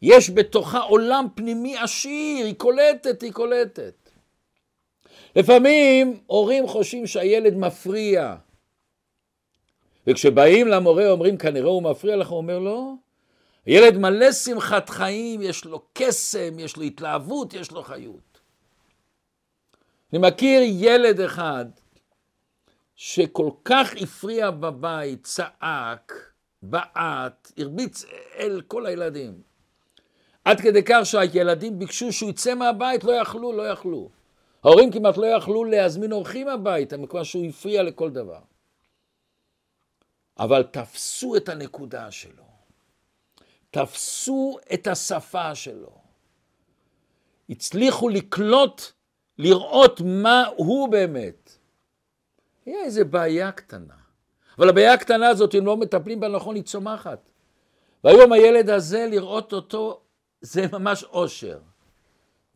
[0.02, 4.03] יש בתוכה עולם פנימי עשיר, היא קולטת, היא קולטת.
[5.36, 8.36] לפעמים הורים חושבים שהילד מפריע.
[10.08, 12.94] וכשבאים למורה אומרים כנראה הוא מפריע לך, הוא אומר לא.
[13.68, 18.40] ילד מלא שמחת חיים, יש לו קסם, יש לו התלהבות, יש לו חיות.
[20.14, 21.66] אני מכיר ילד אחד
[22.96, 26.14] שכל כך הפריע בבית, צעק,
[26.62, 28.06] בעט, הרביץ
[28.38, 29.42] אל כל הילדים.
[30.46, 34.10] עד כדי כך שהילדים ביקשו שהוא יצא מהבית, לא יכלו, לא יכלו.
[34.64, 38.40] ההורים כמעט לא יכלו להזמין אורחים הביתה, מכיוון שהוא הפריע לכל דבר.
[40.40, 42.44] אבל תפסו את הנקודה שלו.
[43.72, 45.98] תפסו את השפה שלו.
[47.50, 48.82] הצליחו לקלוט,
[49.38, 51.58] לראות מה הוא באמת.
[52.66, 53.94] היה איזה בעיה קטנה.
[54.58, 57.30] אבל הבעיה הקטנה הזאת, אם לא מטפלים בה נכון, היא צומחת.
[58.04, 60.02] והיום הילד הזה, לראות אותו,
[60.42, 61.60] זה ממש אושר.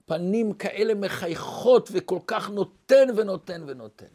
[0.07, 4.05] פנים כאלה מחייכות וכל כך נותן ונותן ונותן.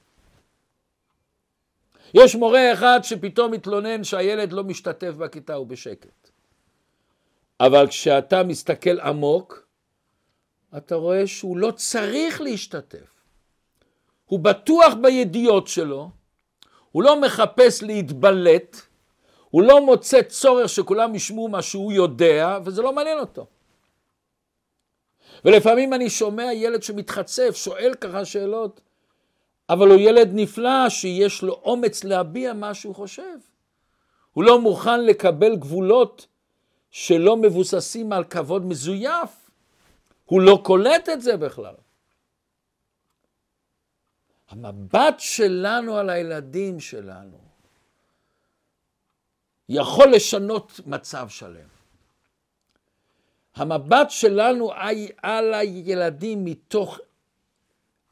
[2.15, 6.31] יש מורה אחד שפתאום מתלונן שהילד לא משתתף בכיתה, הוא בשקט.
[7.61, 9.67] אבל כשאתה מסתכל עמוק,
[10.77, 13.23] אתה רואה שהוא לא צריך להשתתף.
[14.27, 16.11] הוא בטוח בידיעות שלו,
[16.93, 18.77] הוא לא מחפש להתבלט,
[19.51, 23.47] הוא לא מוצא צורך שכולם ישמעו מה שהוא יודע, וזה לא מעניין אותו.
[25.45, 28.81] ולפעמים אני שומע ילד שמתחצף, שואל ככה שאלות,
[29.69, 33.39] אבל הוא ילד נפלא שיש לו אומץ להביע מה שהוא חושב.
[34.33, 36.27] הוא לא מוכן לקבל גבולות
[36.91, 39.51] שלא מבוססים על כבוד מזויף.
[40.25, 41.75] הוא לא קולט את זה בכלל.
[44.49, 47.39] המבט שלנו על הילדים שלנו
[49.69, 51.72] יכול לשנות מצב שלם.
[53.55, 54.73] המבט שלנו
[55.23, 56.99] על הילדים מתוך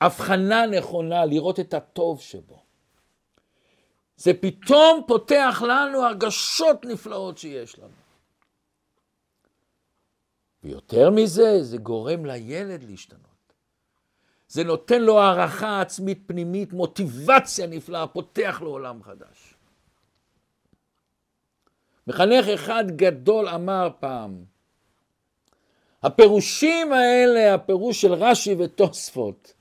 [0.00, 2.62] הבחנה נכונה, לראות את הטוב שבו.
[4.16, 8.00] זה פתאום פותח לנו הרגשות נפלאות שיש לנו.
[10.62, 13.30] ויותר מזה, זה גורם לילד להשתנות.
[14.48, 19.54] זה נותן לו הערכה עצמית פנימית, מוטיבציה נפלאה, פותח לו עולם חדש.
[22.06, 24.44] מחנך אחד גדול אמר פעם,
[26.02, 29.54] הפירושים האלה, הפירוש של רש"י ותוספות,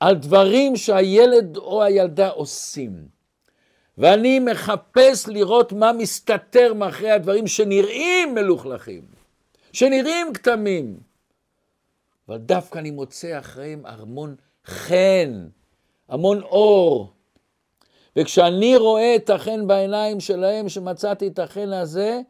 [0.00, 3.08] על דברים שהילד או הילדה עושים,
[3.98, 9.02] ואני מחפש לראות מה מסתתר מאחורי הדברים שנראים מלוכלכים,
[9.72, 11.00] שנראים כתמים,
[12.28, 15.48] אבל דווקא אני מוצא אחריהם המון חן,
[16.08, 17.12] המון אור.
[18.16, 22.20] וכשאני רואה את החן בעיניים שלהם, שמצאתי את החן הזה,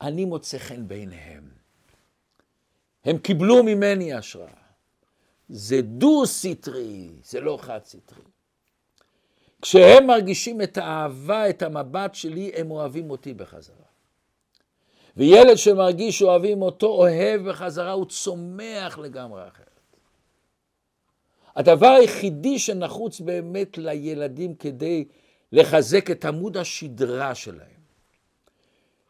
[0.00, 1.59] אני מוצא חן בעיניהם.
[3.04, 4.60] הם קיבלו ממני השראה.
[5.48, 8.22] זה דו-סטרי, זה לא חד-סטרי.
[9.62, 13.76] כשהם מרגישים את האהבה, את המבט שלי, הם אוהבים אותי בחזרה.
[15.16, 19.66] וילד שמרגיש שאוהבים אותו, אוהב בחזרה, הוא צומח לגמרי אחרת.
[21.56, 25.04] הדבר היחידי שנחוץ באמת לילדים כדי
[25.52, 27.80] לחזק את עמוד השדרה שלהם,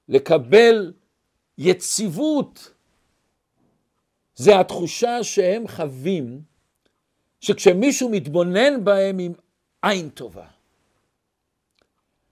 [0.08, 0.92] לקבל
[1.58, 2.72] יציבות
[4.40, 6.42] זה התחושה שהם חווים,
[7.40, 9.32] שכשמישהו מתבונן בהם עם
[9.82, 10.46] עין טובה,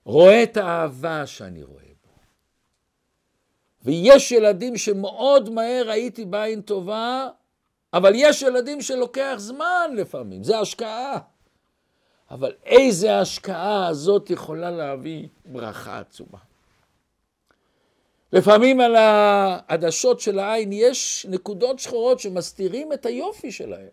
[0.04, 2.10] רואה את האהבה שאני רואה בו.
[3.84, 7.28] ויש ילדים שמאוד מהר הייתי בעין טובה,
[7.92, 11.18] אבל יש ילדים שלוקח זמן לפעמים, זה השקעה.
[12.30, 16.38] אבל איזה השקעה הזאת יכולה להביא ברכה עצומה.
[18.32, 23.88] לפעמים על העדשות של העין יש נקודות שחורות שמסתירים את היופי שלהם.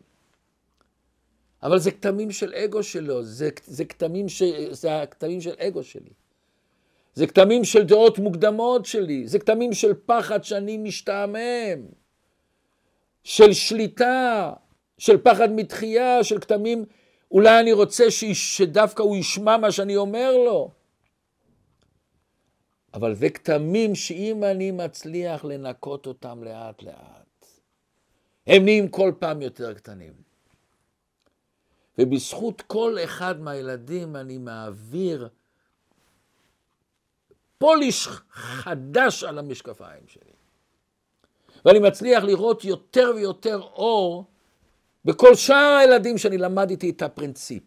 [1.63, 6.09] אבל זה כתמים של אגו שלו, זה, זה, כתמים ש, זה הכתמים של אגו שלי.
[7.13, 11.85] זה כתמים של דעות מוקדמות שלי, זה כתמים של פחד שאני משתעמם,
[13.23, 14.53] של שליטה,
[14.97, 16.85] של פחד מתחייה, של כתמים,
[17.31, 20.71] אולי אני רוצה שדווקא הוא ישמע מה שאני אומר לו.
[22.95, 27.45] אבל זה כתמים שאם אני מצליח לנקות אותם לאט לאט,
[28.47, 30.13] הם נהיים כל פעם יותר קטנים.
[31.97, 35.29] ובזכות כל אחד מהילדים אני מעביר
[37.57, 40.31] פוליש חדש על המשקפיים שלי.
[41.65, 44.25] ואני מצליח לראות יותר ויותר אור
[45.05, 47.63] בכל שאר הילדים שאני למדתי את הפרינציפ,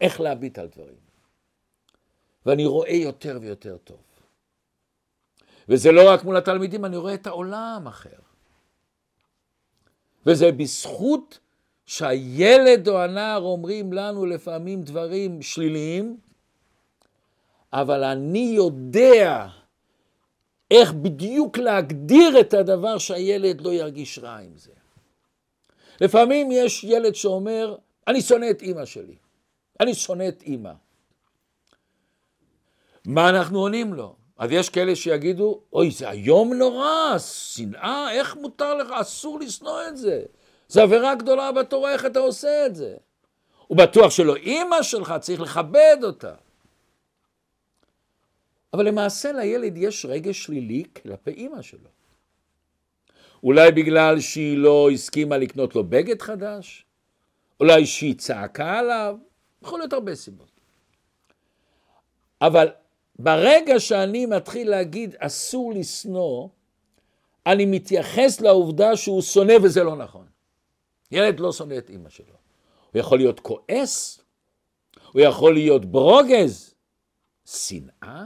[0.00, 1.06] איך להביט על דברים.
[2.46, 4.06] ואני רואה יותר ויותר טוב.
[5.68, 8.18] וזה לא רק מול התלמידים, אני רואה את העולם אחר.
[10.26, 11.38] וזה בזכות
[11.86, 16.16] שהילד או הנער אומרים לנו לפעמים דברים שליליים,
[17.72, 19.48] אבל אני יודע
[20.70, 24.72] איך בדיוק להגדיר את הדבר שהילד לא ירגיש רע עם זה.
[26.00, 27.76] לפעמים יש ילד שאומר,
[28.08, 29.16] אני שונא את אימא שלי,
[29.80, 30.72] אני שונא את אימא.
[33.04, 34.16] מה אנחנו עונים לו?
[34.38, 39.96] אז יש כאלה שיגידו, אוי, זה איום נורא, שנאה, איך מותר לך, אסור לשנוא את
[39.96, 40.22] זה.
[40.68, 42.96] זה עבירה גדולה בתורה, איך אתה עושה את זה?
[43.66, 46.34] הוא בטוח שלא אימא שלך, צריך לכבד אותה.
[48.72, 51.88] אבל למעשה לילד יש רגש שלילי כלפי אימא שלו.
[53.42, 56.84] אולי בגלל שהיא לא הסכימה לקנות לו בגד חדש,
[57.60, 59.16] אולי שהיא צעקה עליו,
[59.62, 60.50] יכול להיות הרבה סיבות.
[62.40, 62.68] אבל
[63.18, 66.48] ברגע שאני מתחיל להגיד אסור לשנוא,
[67.46, 70.26] אני מתייחס לעובדה שהוא שונא וזה לא נכון.
[71.12, 72.34] ילד לא שונא את אימא שלו.
[72.92, 74.20] הוא יכול להיות כועס,
[75.12, 76.74] הוא יכול להיות ברוגז,
[77.46, 78.24] שנאה.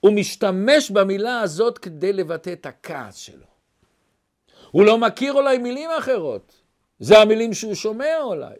[0.00, 3.46] הוא משתמש במילה הזאת כדי לבטא את הכעס שלו.
[4.70, 6.62] הוא לא מכיר אולי מילים אחרות,
[6.98, 8.56] זה המילים שהוא שומע אולי.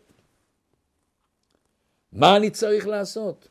[2.13, 3.49] מה אני צריך לעשות?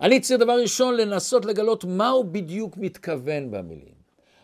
[0.00, 3.94] אני צריך דבר ראשון לנסות לגלות מה הוא בדיוק מתכוון במילים,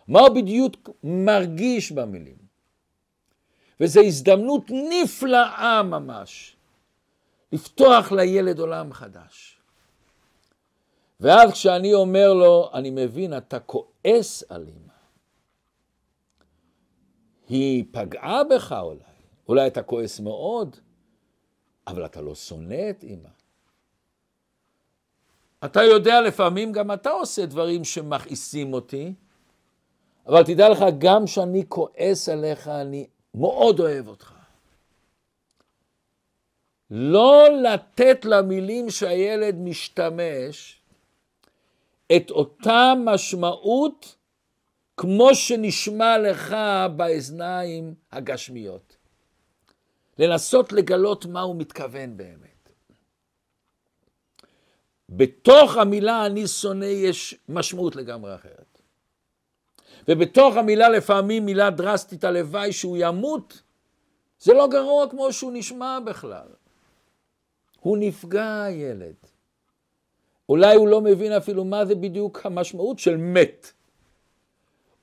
[0.09, 2.51] מה הוא בדיוק מרגיש במילים.
[3.81, 6.57] וזו הזדמנות נפלאה ממש
[7.53, 9.61] לפתוח לילד עולם חדש.
[11.21, 14.93] ואז כשאני אומר לו, אני מבין, אתה כועס על אמא.
[17.49, 19.01] היא פגעה בך אולי,
[19.49, 20.77] אולי אתה כועס מאוד,
[21.87, 23.40] אבל אתה לא שונא את אמא.
[25.65, 29.15] אתה יודע, לפעמים גם אתה עושה דברים שמכעיסים אותי,
[30.27, 34.35] אבל תדע לך, גם כשאני כועס עליך, אני מאוד אוהב אותך.
[36.91, 40.83] לא לתת למילים שהילד משתמש
[42.17, 44.17] את אותה משמעות
[44.97, 46.57] כמו שנשמע לך
[46.97, 48.97] באזניים הגשמיות.
[50.19, 52.50] לנסות לגלות מה הוא מתכוון באמת.
[55.11, 58.83] בתוך המילה אני שונא יש משמעות לגמרי אחרת.
[60.09, 63.63] ובתוך המילה לפעמים מילה דרסטית, הלוואי שהוא ימות,
[64.41, 66.49] זה לא גרוע כמו שהוא נשמע בכלל.
[67.81, 69.15] הוא נפגע הילד.
[70.49, 73.73] אולי הוא לא מבין אפילו מה זה בדיוק המשמעות של מת.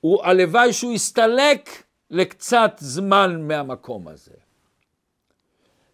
[0.00, 1.70] הוא הלוואי שהוא יסתלק
[2.10, 4.34] לקצת זמן מהמקום הזה.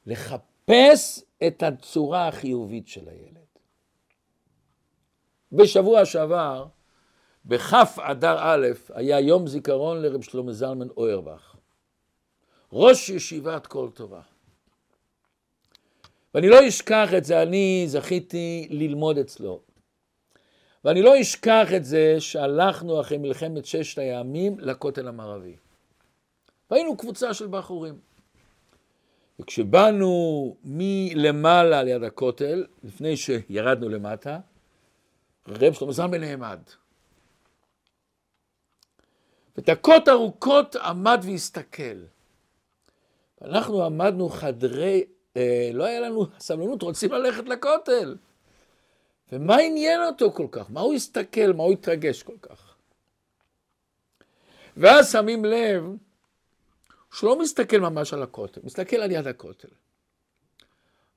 [0.07, 3.44] לחפש את הצורה החיובית של הילד.
[5.57, 6.67] בשבוע שעבר,
[7.47, 11.57] בכ' אדר א', היה יום זיכרון לרב שלמה זלמן אוירבך,
[12.73, 14.21] ראש ישיבת כל טובה.
[16.35, 19.61] ואני לא אשכח את זה, אני זכיתי ללמוד אצלו.
[20.85, 25.57] ואני לא אשכח את זה שהלכנו אחרי מלחמת ששת הימים לכותל המערבי.
[26.71, 27.99] והיינו קבוצה של בחורים.
[29.41, 34.39] וכשבאנו מלמעלה ליד הכותל, לפני שירדנו למטה,
[35.49, 36.61] רב שלמה זלמן נעמד.
[39.57, 42.05] ודקות ארוכות עמד והסתכל.
[43.43, 45.05] אנחנו עמדנו חדרי,
[45.37, 48.17] אה, לא היה לנו סבלנות, רוצים ללכת לכותל.
[49.33, 50.71] ומה עניין אותו כל כך?
[50.71, 51.53] מה הוא הסתכל?
[51.53, 52.75] מה הוא התרגש כל כך?
[54.77, 55.83] ואז שמים לב
[57.13, 59.69] שלא מסתכל ממש על הכותל, מסתכל על יד הכותל.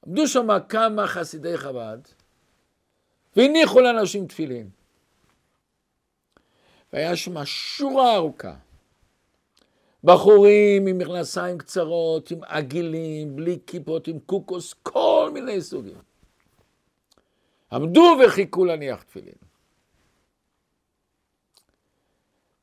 [0.07, 1.97] עמדו שם כמה חסידי חב"ד,
[3.37, 4.69] והניחו לאנשים תפילין.
[6.93, 8.55] והיה שם שורה ארוכה.
[10.03, 16.01] בחורים עם מכנסיים קצרות, עם עגילים, בלי כיפות, עם קוקוס, כל מיני סוגים.
[17.71, 19.35] עמדו וחיכו להניח תפילין.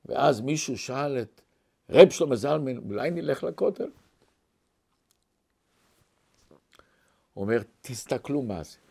[0.05, 1.41] ואז מישהו שאל את
[1.91, 3.91] רב שלמה זלמן, אולי נלך לכותל?
[7.35, 8.84] הוא אומר, תסתכלו מה זה.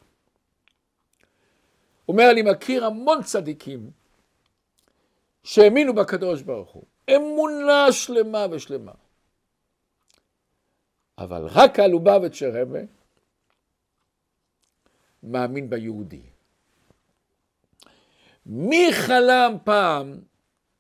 [2.07, 3.91] אומר, אני מכיר המון צדיקים
[5.43, 6.83] שהאמינו בקדוש ברוך הוא.
[7.15, 8.91] אמונה שלמה ושלמה.
[11.17, 12.79] אבל רק הלובביץ' רבה
[15.23, 16.21] מאמין ביהודי.
[18.45, 20.19] מי חלם פעם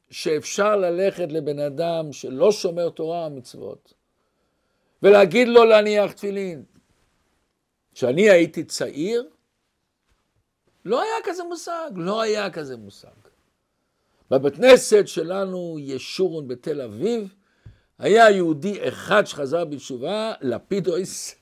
[0.09, 3.93] שאפשר ללכת לבן אדם שלא שומר תורה ומצוות
[5.03, 6.63] ולהגיד לו להניח תפילין?
[7.93, 9.29] כשאני הייתי צעיר,
[10.85, 13.07] לא היה כזה מושג, לא היה כזה מושג.
[14.31, 17.35] בבית כנסת שלנו, ישורון בתל אביב,
[17.99, 21.35] היה יהודי אחד שחזר בתשובה, לפידויס,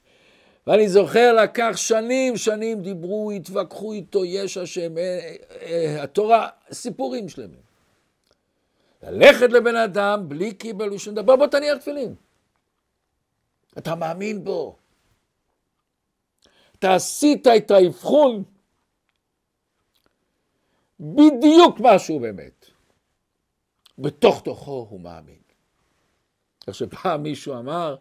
[0.68, 7.72] ואני זוכר, לקח שנים, שנים דיברו, התווכחו איתו, יש השם, אה, אה, התורה, סיפורים שלמים.
[9.04, 12.16] ללכת לבן אדם בלי קיבל ושום דבר, בוא תניח תפילין.
[13.78, 14.76] אתה מאמין בו.
[16.80, 18.44] אתה עשית את האבחון
[21.02, 22.66] בדיוק מה שהוא באמת.
[23.98, 25.42] בתוך תוכו הוא מאמין.
[26.68, 27.96] איך שפעם מישהו אמר,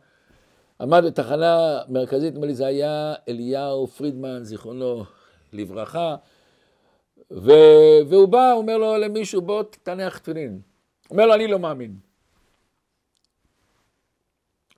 [0.80, 5.04] עמד בתחנה מרכזית, נדמה לי זה היה אליהו פרידמן, זיכרונו
[5.52, 6.16] לברכה,
[7.30, 7.50] ו...
[8.08, 10.60] והוא בא, אומר לו למישהו, בוא תניח תפילין.
[11.10, 11.96] אומר לו, אני לא מאמין.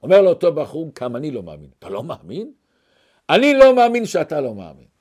[0.03, 1.71] אומר לו אותו בחור, כמה אני לא מאמין.
[1.79, 2.53] אתה לא מאמין?
[3.31, 4.92] אני לא מאמין שאתה לא מאמין.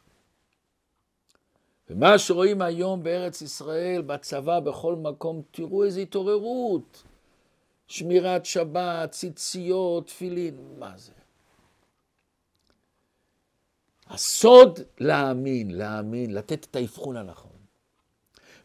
[1.91, 7.03] ומה שרואים היום בארץ ישראל, בצבא, בכל מקום, תראו איזו התעוררות.
[7.87, 11.11] שמירת שבת, ציציות, תפילין, מה זה?
[14.07, 17.51] הסוד להאמין, להאמין, לתת את האבחון הנכון.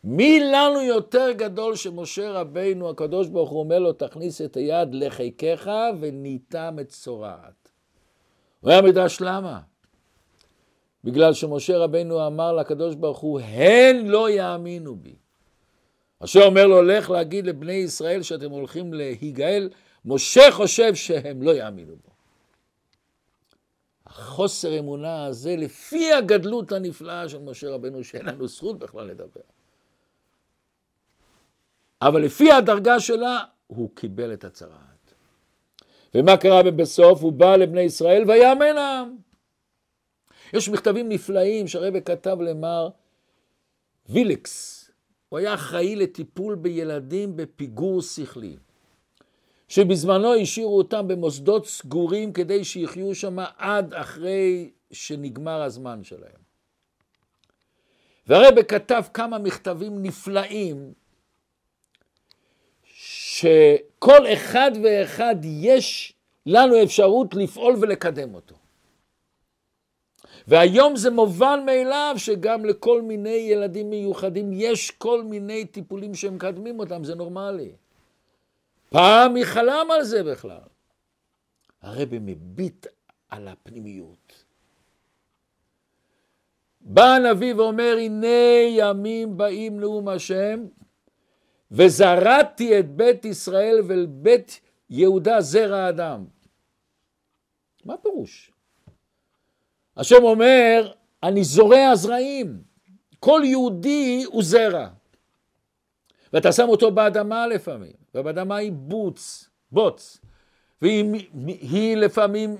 [0.04, 5.70] מי לנו יותר גדול שמשה רבינו, הקדוש ברוך הוא אומר לו, תכניס את היד לחיקך
[6.00, 7.70] וניתה מצורעת.
[8.60, 9.60] הוא היה מדרש למה?
[11.06, 15.14] בגלל שמשה רבינו אמר לקדוש ברוך הוא, הן לא יאמינו בי.
[16.24, 19.70] אשר אומר לו, לך להגיד לבני ישראל שאתם הולכים להיגאל,
[20.04, 22.10] משה חושב שהם לא יאמינו בו.
[24.06, 29.40] החוסר אמונה הזה, לפי הגדלות הנפלאה של משה רבנו, שאין לנו זכות בכלל לדבר.
[32.02, 35.14] אבל לפי הדרגה שלה, הוא קיבל את הצהרת.
[36.14, 37.22] ומה קרה בסוף?
[37.22, 39.25] הוא בא לבני ישראל ויאמן העם.
[40.52, 42.88] יש מכתבים נפלאים שהרבא כתב למר
[44.08, 44.90] וילקס,
[45.28, 48.56] הוא היה אחראי לטיפול בילדים בפיגור שכלי,
[49.68, 56.46] שבזמנו השאירו אותם במוסדות סגורים כדי שיחיו שם עד אחרי שנגמר הזמן שלהם.
[58.26, 60.92] והרבא כתב כמה מכתבים נפלאים,
[62.84, 66.12] שכל אחד ואחד יש
[66.46, 68.54] לנו אפשרות לפעול ולקדם אותו.
[70.46, 77.04] והיום זה מובן מאליו שגם לכל מיני ילדים מיוחדים יש כל מיני טיפולים שמקדמים אותם,
[77.04, 77.72] זה נורמלי.
[78.90, 80.60] פעם מי חלם על זה בכלל?
[81.82, 82.86] הרבי מביט
[83.28, 84.44] על הפנימיות.
[86.80, 88.26] בא הנביא ואומר, הנה
[88.68, 90.66] ימים באים נאום השם,
[91.70, 96.24] וזרעתי את בית ישראל ואל בית יהודה זרע אדם.
[97.84, 98.52] מה פירוש?
[99.96, 100.92] השם אומר,
[101.22, 102.62] אני זורע זרעים.
[103.20, 104.88] כל יהודי הוא זרע.
[106.32, 110.20] ואתה שם אותו באדמה לפעמים, ובאדמה היא בוץ, בוץ,
[110.82, 112.56] והיא לפעמים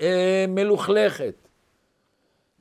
[0.00, 1.34] אה, מלוכלכת.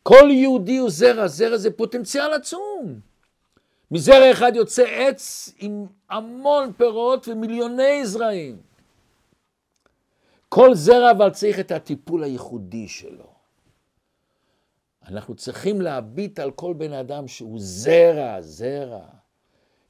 [0.04, 3.00] כל יהודי הוא זרע, זרע זה פוטנציאל עצום.
[3.92, 8.58] מזרע אחד יוצא עץ עם המון פירות ומיליוני זרעים.
[10.50, 13.37] כל זרע אבל צריך את הטיפול הייחודי שלו.
[15.08, 19.06] אנחנו צריכים להביט על כל בן אדם שהוא זרע, זרע.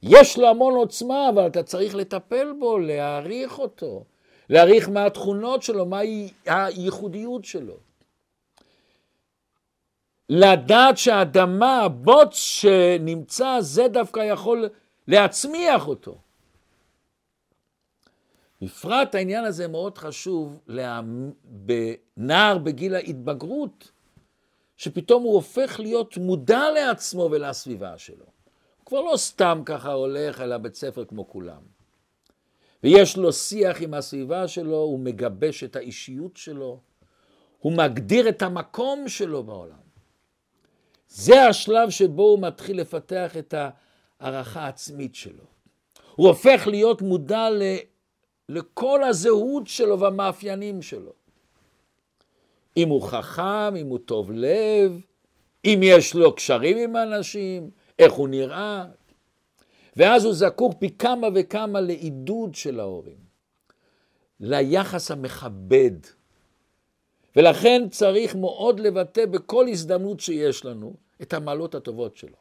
[0.02, 4.04] יש לו המון עוצמה, אבל אתה צריך לטפל בו, להעריך אותו,
[4.50, 6.00] להעריך מה התכונות שלו, מה
[6.46, 7.76] הייחודיות שלו.
[10.28, 14.68] לדעת שהאדמה, הבוץ שנמצא, זה דווקא יכול
[15.08, 16.18] להצמיח אותו.
[18.62, 20.60] בפרט העניין הזה מאוד חשוב
[21.44, 23.90] בנער בגיל ההתבגרות,
[24.78, 28.24] שפתאום הוא הופך להיות מודע לעצמו ולסביבה שלו.
[28.76, 31.60] הוא כבר לא סתם ככה הולך אל הבית ספר כמו כולם.
[32.82, 36.80] ויש לו שיח עם הסביבה שלו, הוא מגבש את האישיות שלו,
[37.58, 39.88] הוא מגדיר את המקום שלו בעולם.
[41.08, 43.54] זה השלב שבו הוא מתחיל לפתח את
[44.20, 45.44] הערכה העצמית שלו.
[46.16, 47.62] הוא הופך להיות מודע ל,
[48.48, 51.17] לכל הזהות שלו והמאפיינים שלו.
[52.78, 55.00] אם הוא חכם, אם הוא טוב לב,
[55.64, 58.84] אם יש לו קשרים עם אנשים, איך הוא נראה.
[59.96, 63.18] ואז הוא זקוק פי כמה וכמה לעידוד של ההורים,
[64.40, 65.92] ליחס המכבד.
[67.36, 72.36] ולכן צריך מאוד לבטא בכל הזדמנות שיש לנו את המעלות הטובות שלו.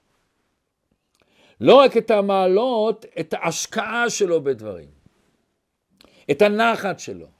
[1.61, 4.89] לא רק את המעלות, את ההשקעה שלו בדברים,
[6.31, 7.36] את הנחת שלו.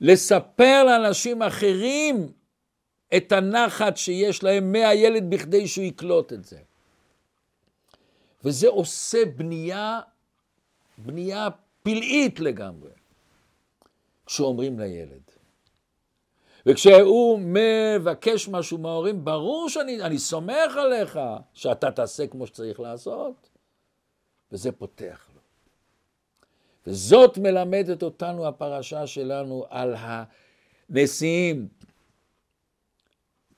[0.00, 2.32] לספר לאנשים אחרים
[3.16, 6.58] את הנחת שיש להם מהילד בכדי שהוא יקלוט את זה.
[8.44, 10.00] וזה עושה בנייה,
[10.98, 11.48] בנייה
[11.82, 12.90] פלאית לגמרי,
[14.26, 15.22] כשאומרים לילד.
[16.66, 21.18] וכשהוא מבקש משהו מההורים, ברור שאני סומך עליך
[21.54, 23.48] שאתה תעשה כמו שצריך לעשות,
[24.52, 25.29] וזה פותח.
[26.86, 29.94] וזאת מלמדת אותנו הפרשה שלנו על
[30.88, 31.68] הנשיאים.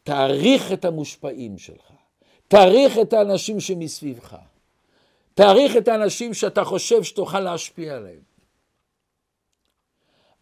[0.03, 1.93] תעריך את המושפעים שלך,
[2.49, 4.37] תעריך את האנשים שמסביבך,
[5.35, 8.23] תעריך את האנשים שאתה חושב שתוכל להשפיע עליהם.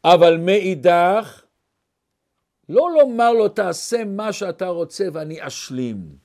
[0.05, 1.45] אבל מאידך,
[2.69, 6.17] לא לומר לו תעשה מה שאתה רוצה ואני אשלים.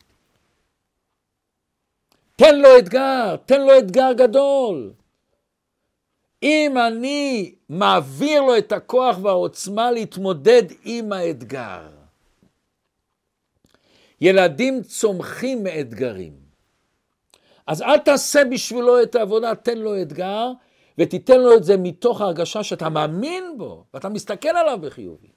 [2.36, 4.94] תן לו אתגר, תן לו אתגר גדול.
[6.46, 11.90] אם אני מעביר לו את הכוח והעוצמה להתמודד עם האתגר.
[14.22, 16.34] ילדים צומחים מאתגרים.
[17.68, 20.52] אז אל תעשה בשבילו את העבודה, תן לו אתגר,
[20.98, 25.32] ותיתן לו את זה מתוך הרגשה שאתה מאמין בו, ואתה מסתכל עליו בחיובי.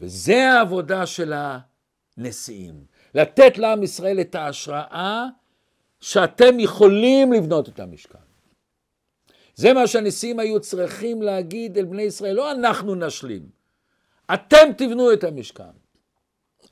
[0.00, 1.34] וזה העבודה של
[2.16, 5.26] הנשיאים, לתת לעם ישראל את ההשראה
[6.00, 8.18] שאתם יכולים לבנות את המשכן.
[9.54, 13.48] זה מה שהנשיאים היו צריכים להגיד אל בני ישראל, לא אנחנו נשלים,
[14.34, 15.78] אתם תבנו את המשכן.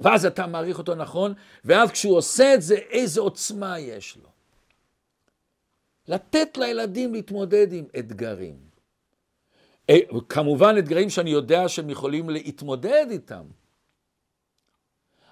[0.00, 4.28] ואז אתה מעריך אותו נכון, ואז כשהוא עושה את זה, איזה עוצמה יש לו.
[6.08, 8.58] לתת לילדים להתמודד עם אתגרים.
[9.90, 9.96] אה,
[10.28, 13.44] כמובן אתגרים שאני יודע שהם יכולים להתמודד איתם.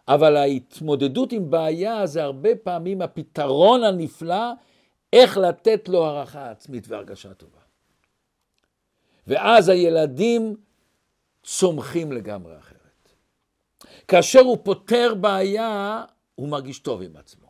[0.08, 4.52] אבל ההתמודדות עם בעיה זה הרבה פעמים הפתרון הנפלא
[5.12, 7.58] איך לתת לו הערכה עצמית והרגשה טובה.
[9.26, 10.56] ואז הילדים
[11.42, 12.80] צומחים לגמרי אחרת.
[14.08, 17.48] כאשר הוא פותר בעיה, הוא מרגיש טוב עם עצמו.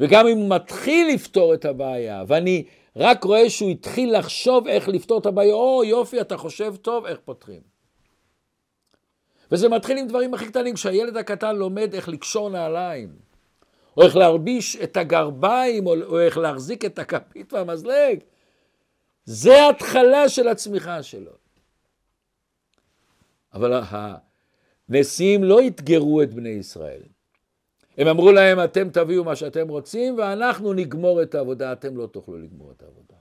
[0.00, 2.64] וגם אם הוא מתחיל לפתור את הבעיה, ואני
[2.96, 7.18] רק רואה שהוא התחיל לחשוב איך לפתור את הבעיה, או יופי, אתה חושב טוב, איך
[7.24, 7.71] פותרים.
[9.52, 13.16] וזה מתחיל עם דברים הכי קטנים, כשהילד הקטן לומד איך לקשור נעליים,
[13.96, 18.18] או איך להרביש את הגרביים, או, או איך להחזיק את הכפית והמזלג,
[19.24, 21.32] זה ההתחלה של הצמיחה שלו.
[23.54, 23.82] אבל
[24.88, 27.02] הנשיאים לא אתגרו את בני ישראל.
[27.98, 32.38] הם אמרו להם, אתם תביאו מה שאתם רוצים, ואנחנו נגמור את העבודה, אתם לא תוכלו
[32.38, 33.16] לגמור את העבודה.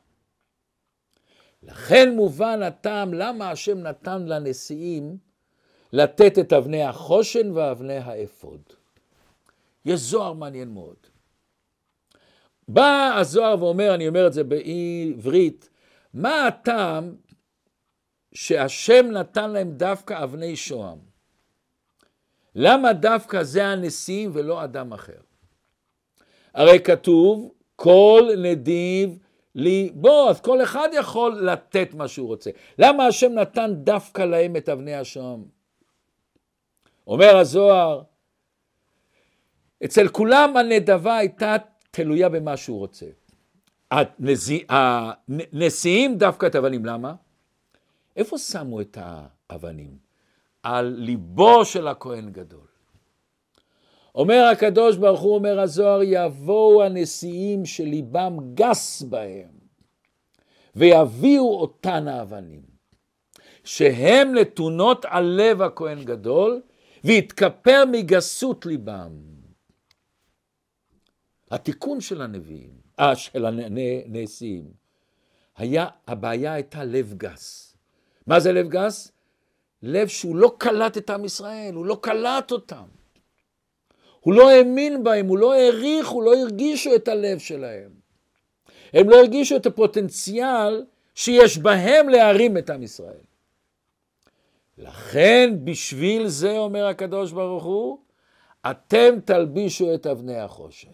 [1.63, 5.17] לכן מובן הטעם למה השם נתן לנשיאים
[5.93, 8.61] לתת את אבני החושן ואבני האפוד.
[9.85, 10.95] יש זוהר מעניין מאוד.
[12.67, 15.69] בא הזוהר ואומר, אני אומר את זה בעברית,
[16.13, 17.15] מה הטעם
[18.33, 20.97] שהשם נתן להם דווקא אבני שוהם?
[22.55, 25.19] למה דווקא זה הנשיאים ולא אדם אחר?
[26.53, 29.17] הרי כתוב, כל נדיב
[29.55, 32.49] לי, בוא, אז כל אחד יכול לתת מה שהוא רוצה.
[32.77, 35.60] למה השם נתן דווקא להם את אבני השוהם?
[37.07, 38.03] אומר הזוהר,
[39.85, 41.55] אצל כולם הנדבה הייתה
[41.91, 43.05] תלויה במה שהוא רוצה.
[44.69, 47.13] הנשיאים דווקא את האבנים, למה?
[48.15, 49.97] איפה שמו את האבנים?
[50.63, 52.67] על ליבו של הכהן גדול.
[54.15, 59.49] אומר הקדוש ברוך הוא, אומר הזוהר, יבואו הנשיאים שליבם גס בהם,
[60.75, 62.61] ויביאו אותן האבנים,
[63.63, 66.61] שהן נתונות על לב הכהן גדול,
[67.03, 69.11] ויתכפר מגסות ליבם.
[71.51, 74.71] התיקון של הנביאים, אה, של הנשיאים,
[75.57, 77.75] היה, הבעיה הייתה לב גס.
[78.27, 79.11] מה זה לב גס?
[79.83, 82.85] לב שהוא לא קלט את עם ישראל, הוא לא קלט אותם.
[84.19, 87.89] הוא לא האמין בהם, הוא לא העריך, הוא לא הרגישו את הלב שלהם.
[88.93, 90.85] הם לא הרגישו את הפוטנציאל
[91.15, 93.30] שיש בהם להרים את עם ישראל.
[94.81, 97.99] לכן בשביל זה, אומר הקדוש ברוך הוא,
[98.71, 100.89] אתם תלבישו את אבני החושן,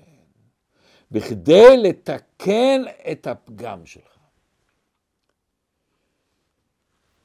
[1.11, 2.81] בכדי לתקן
[3.11, 4.17] את הפגם שלך.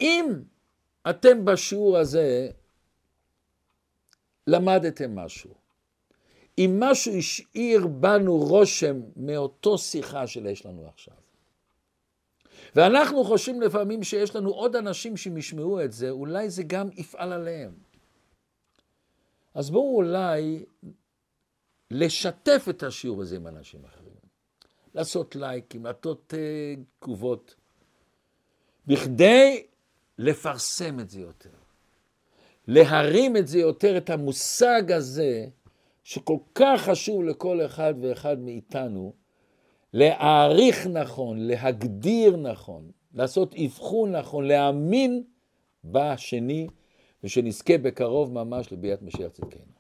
[0.01, 0.27] אם
[1.11, 2.51] אתם בשיעור הזה
[4.47, 5.55] למדתם משהו,
[6.59, 11.22] אם משהו השאיר בנו רושם מאותו שיחה שיש לנו עכשיו,
[12.77, 17.33] ואנחנו חושבים לפעמים שיש לנו עוד אנשים שהם ישמעו את זה, אולי זה גם יפעל
[17.33, 17.73] עליהם.
[19.55, 20.65] אז בואו אולי
[21.91, 24.13] לשתף את השיעור הזה עם אנשים אחרים.
[24.95, 27.55] לעשות לייקים, לעשות uh, תגובות,
[28.87, 29.67] בכדי
[30.19, 31.51] לפרסם את זה יותר.
[32.69, 35.47] להרים את זה יותר, את המושג הזה,
[36.05, 39.15] שכל כך חשוב לכל אחד ואחד מאיתנו,
[39.93, 45.23] להעריך נכון, להגדיר נכון, לעשות אבחון נכון, להאמין
[45.85, 46.67] בשני,
[47.25, 49.73] ושנזכה בקרוב ממש לביאת משיח צדקנו.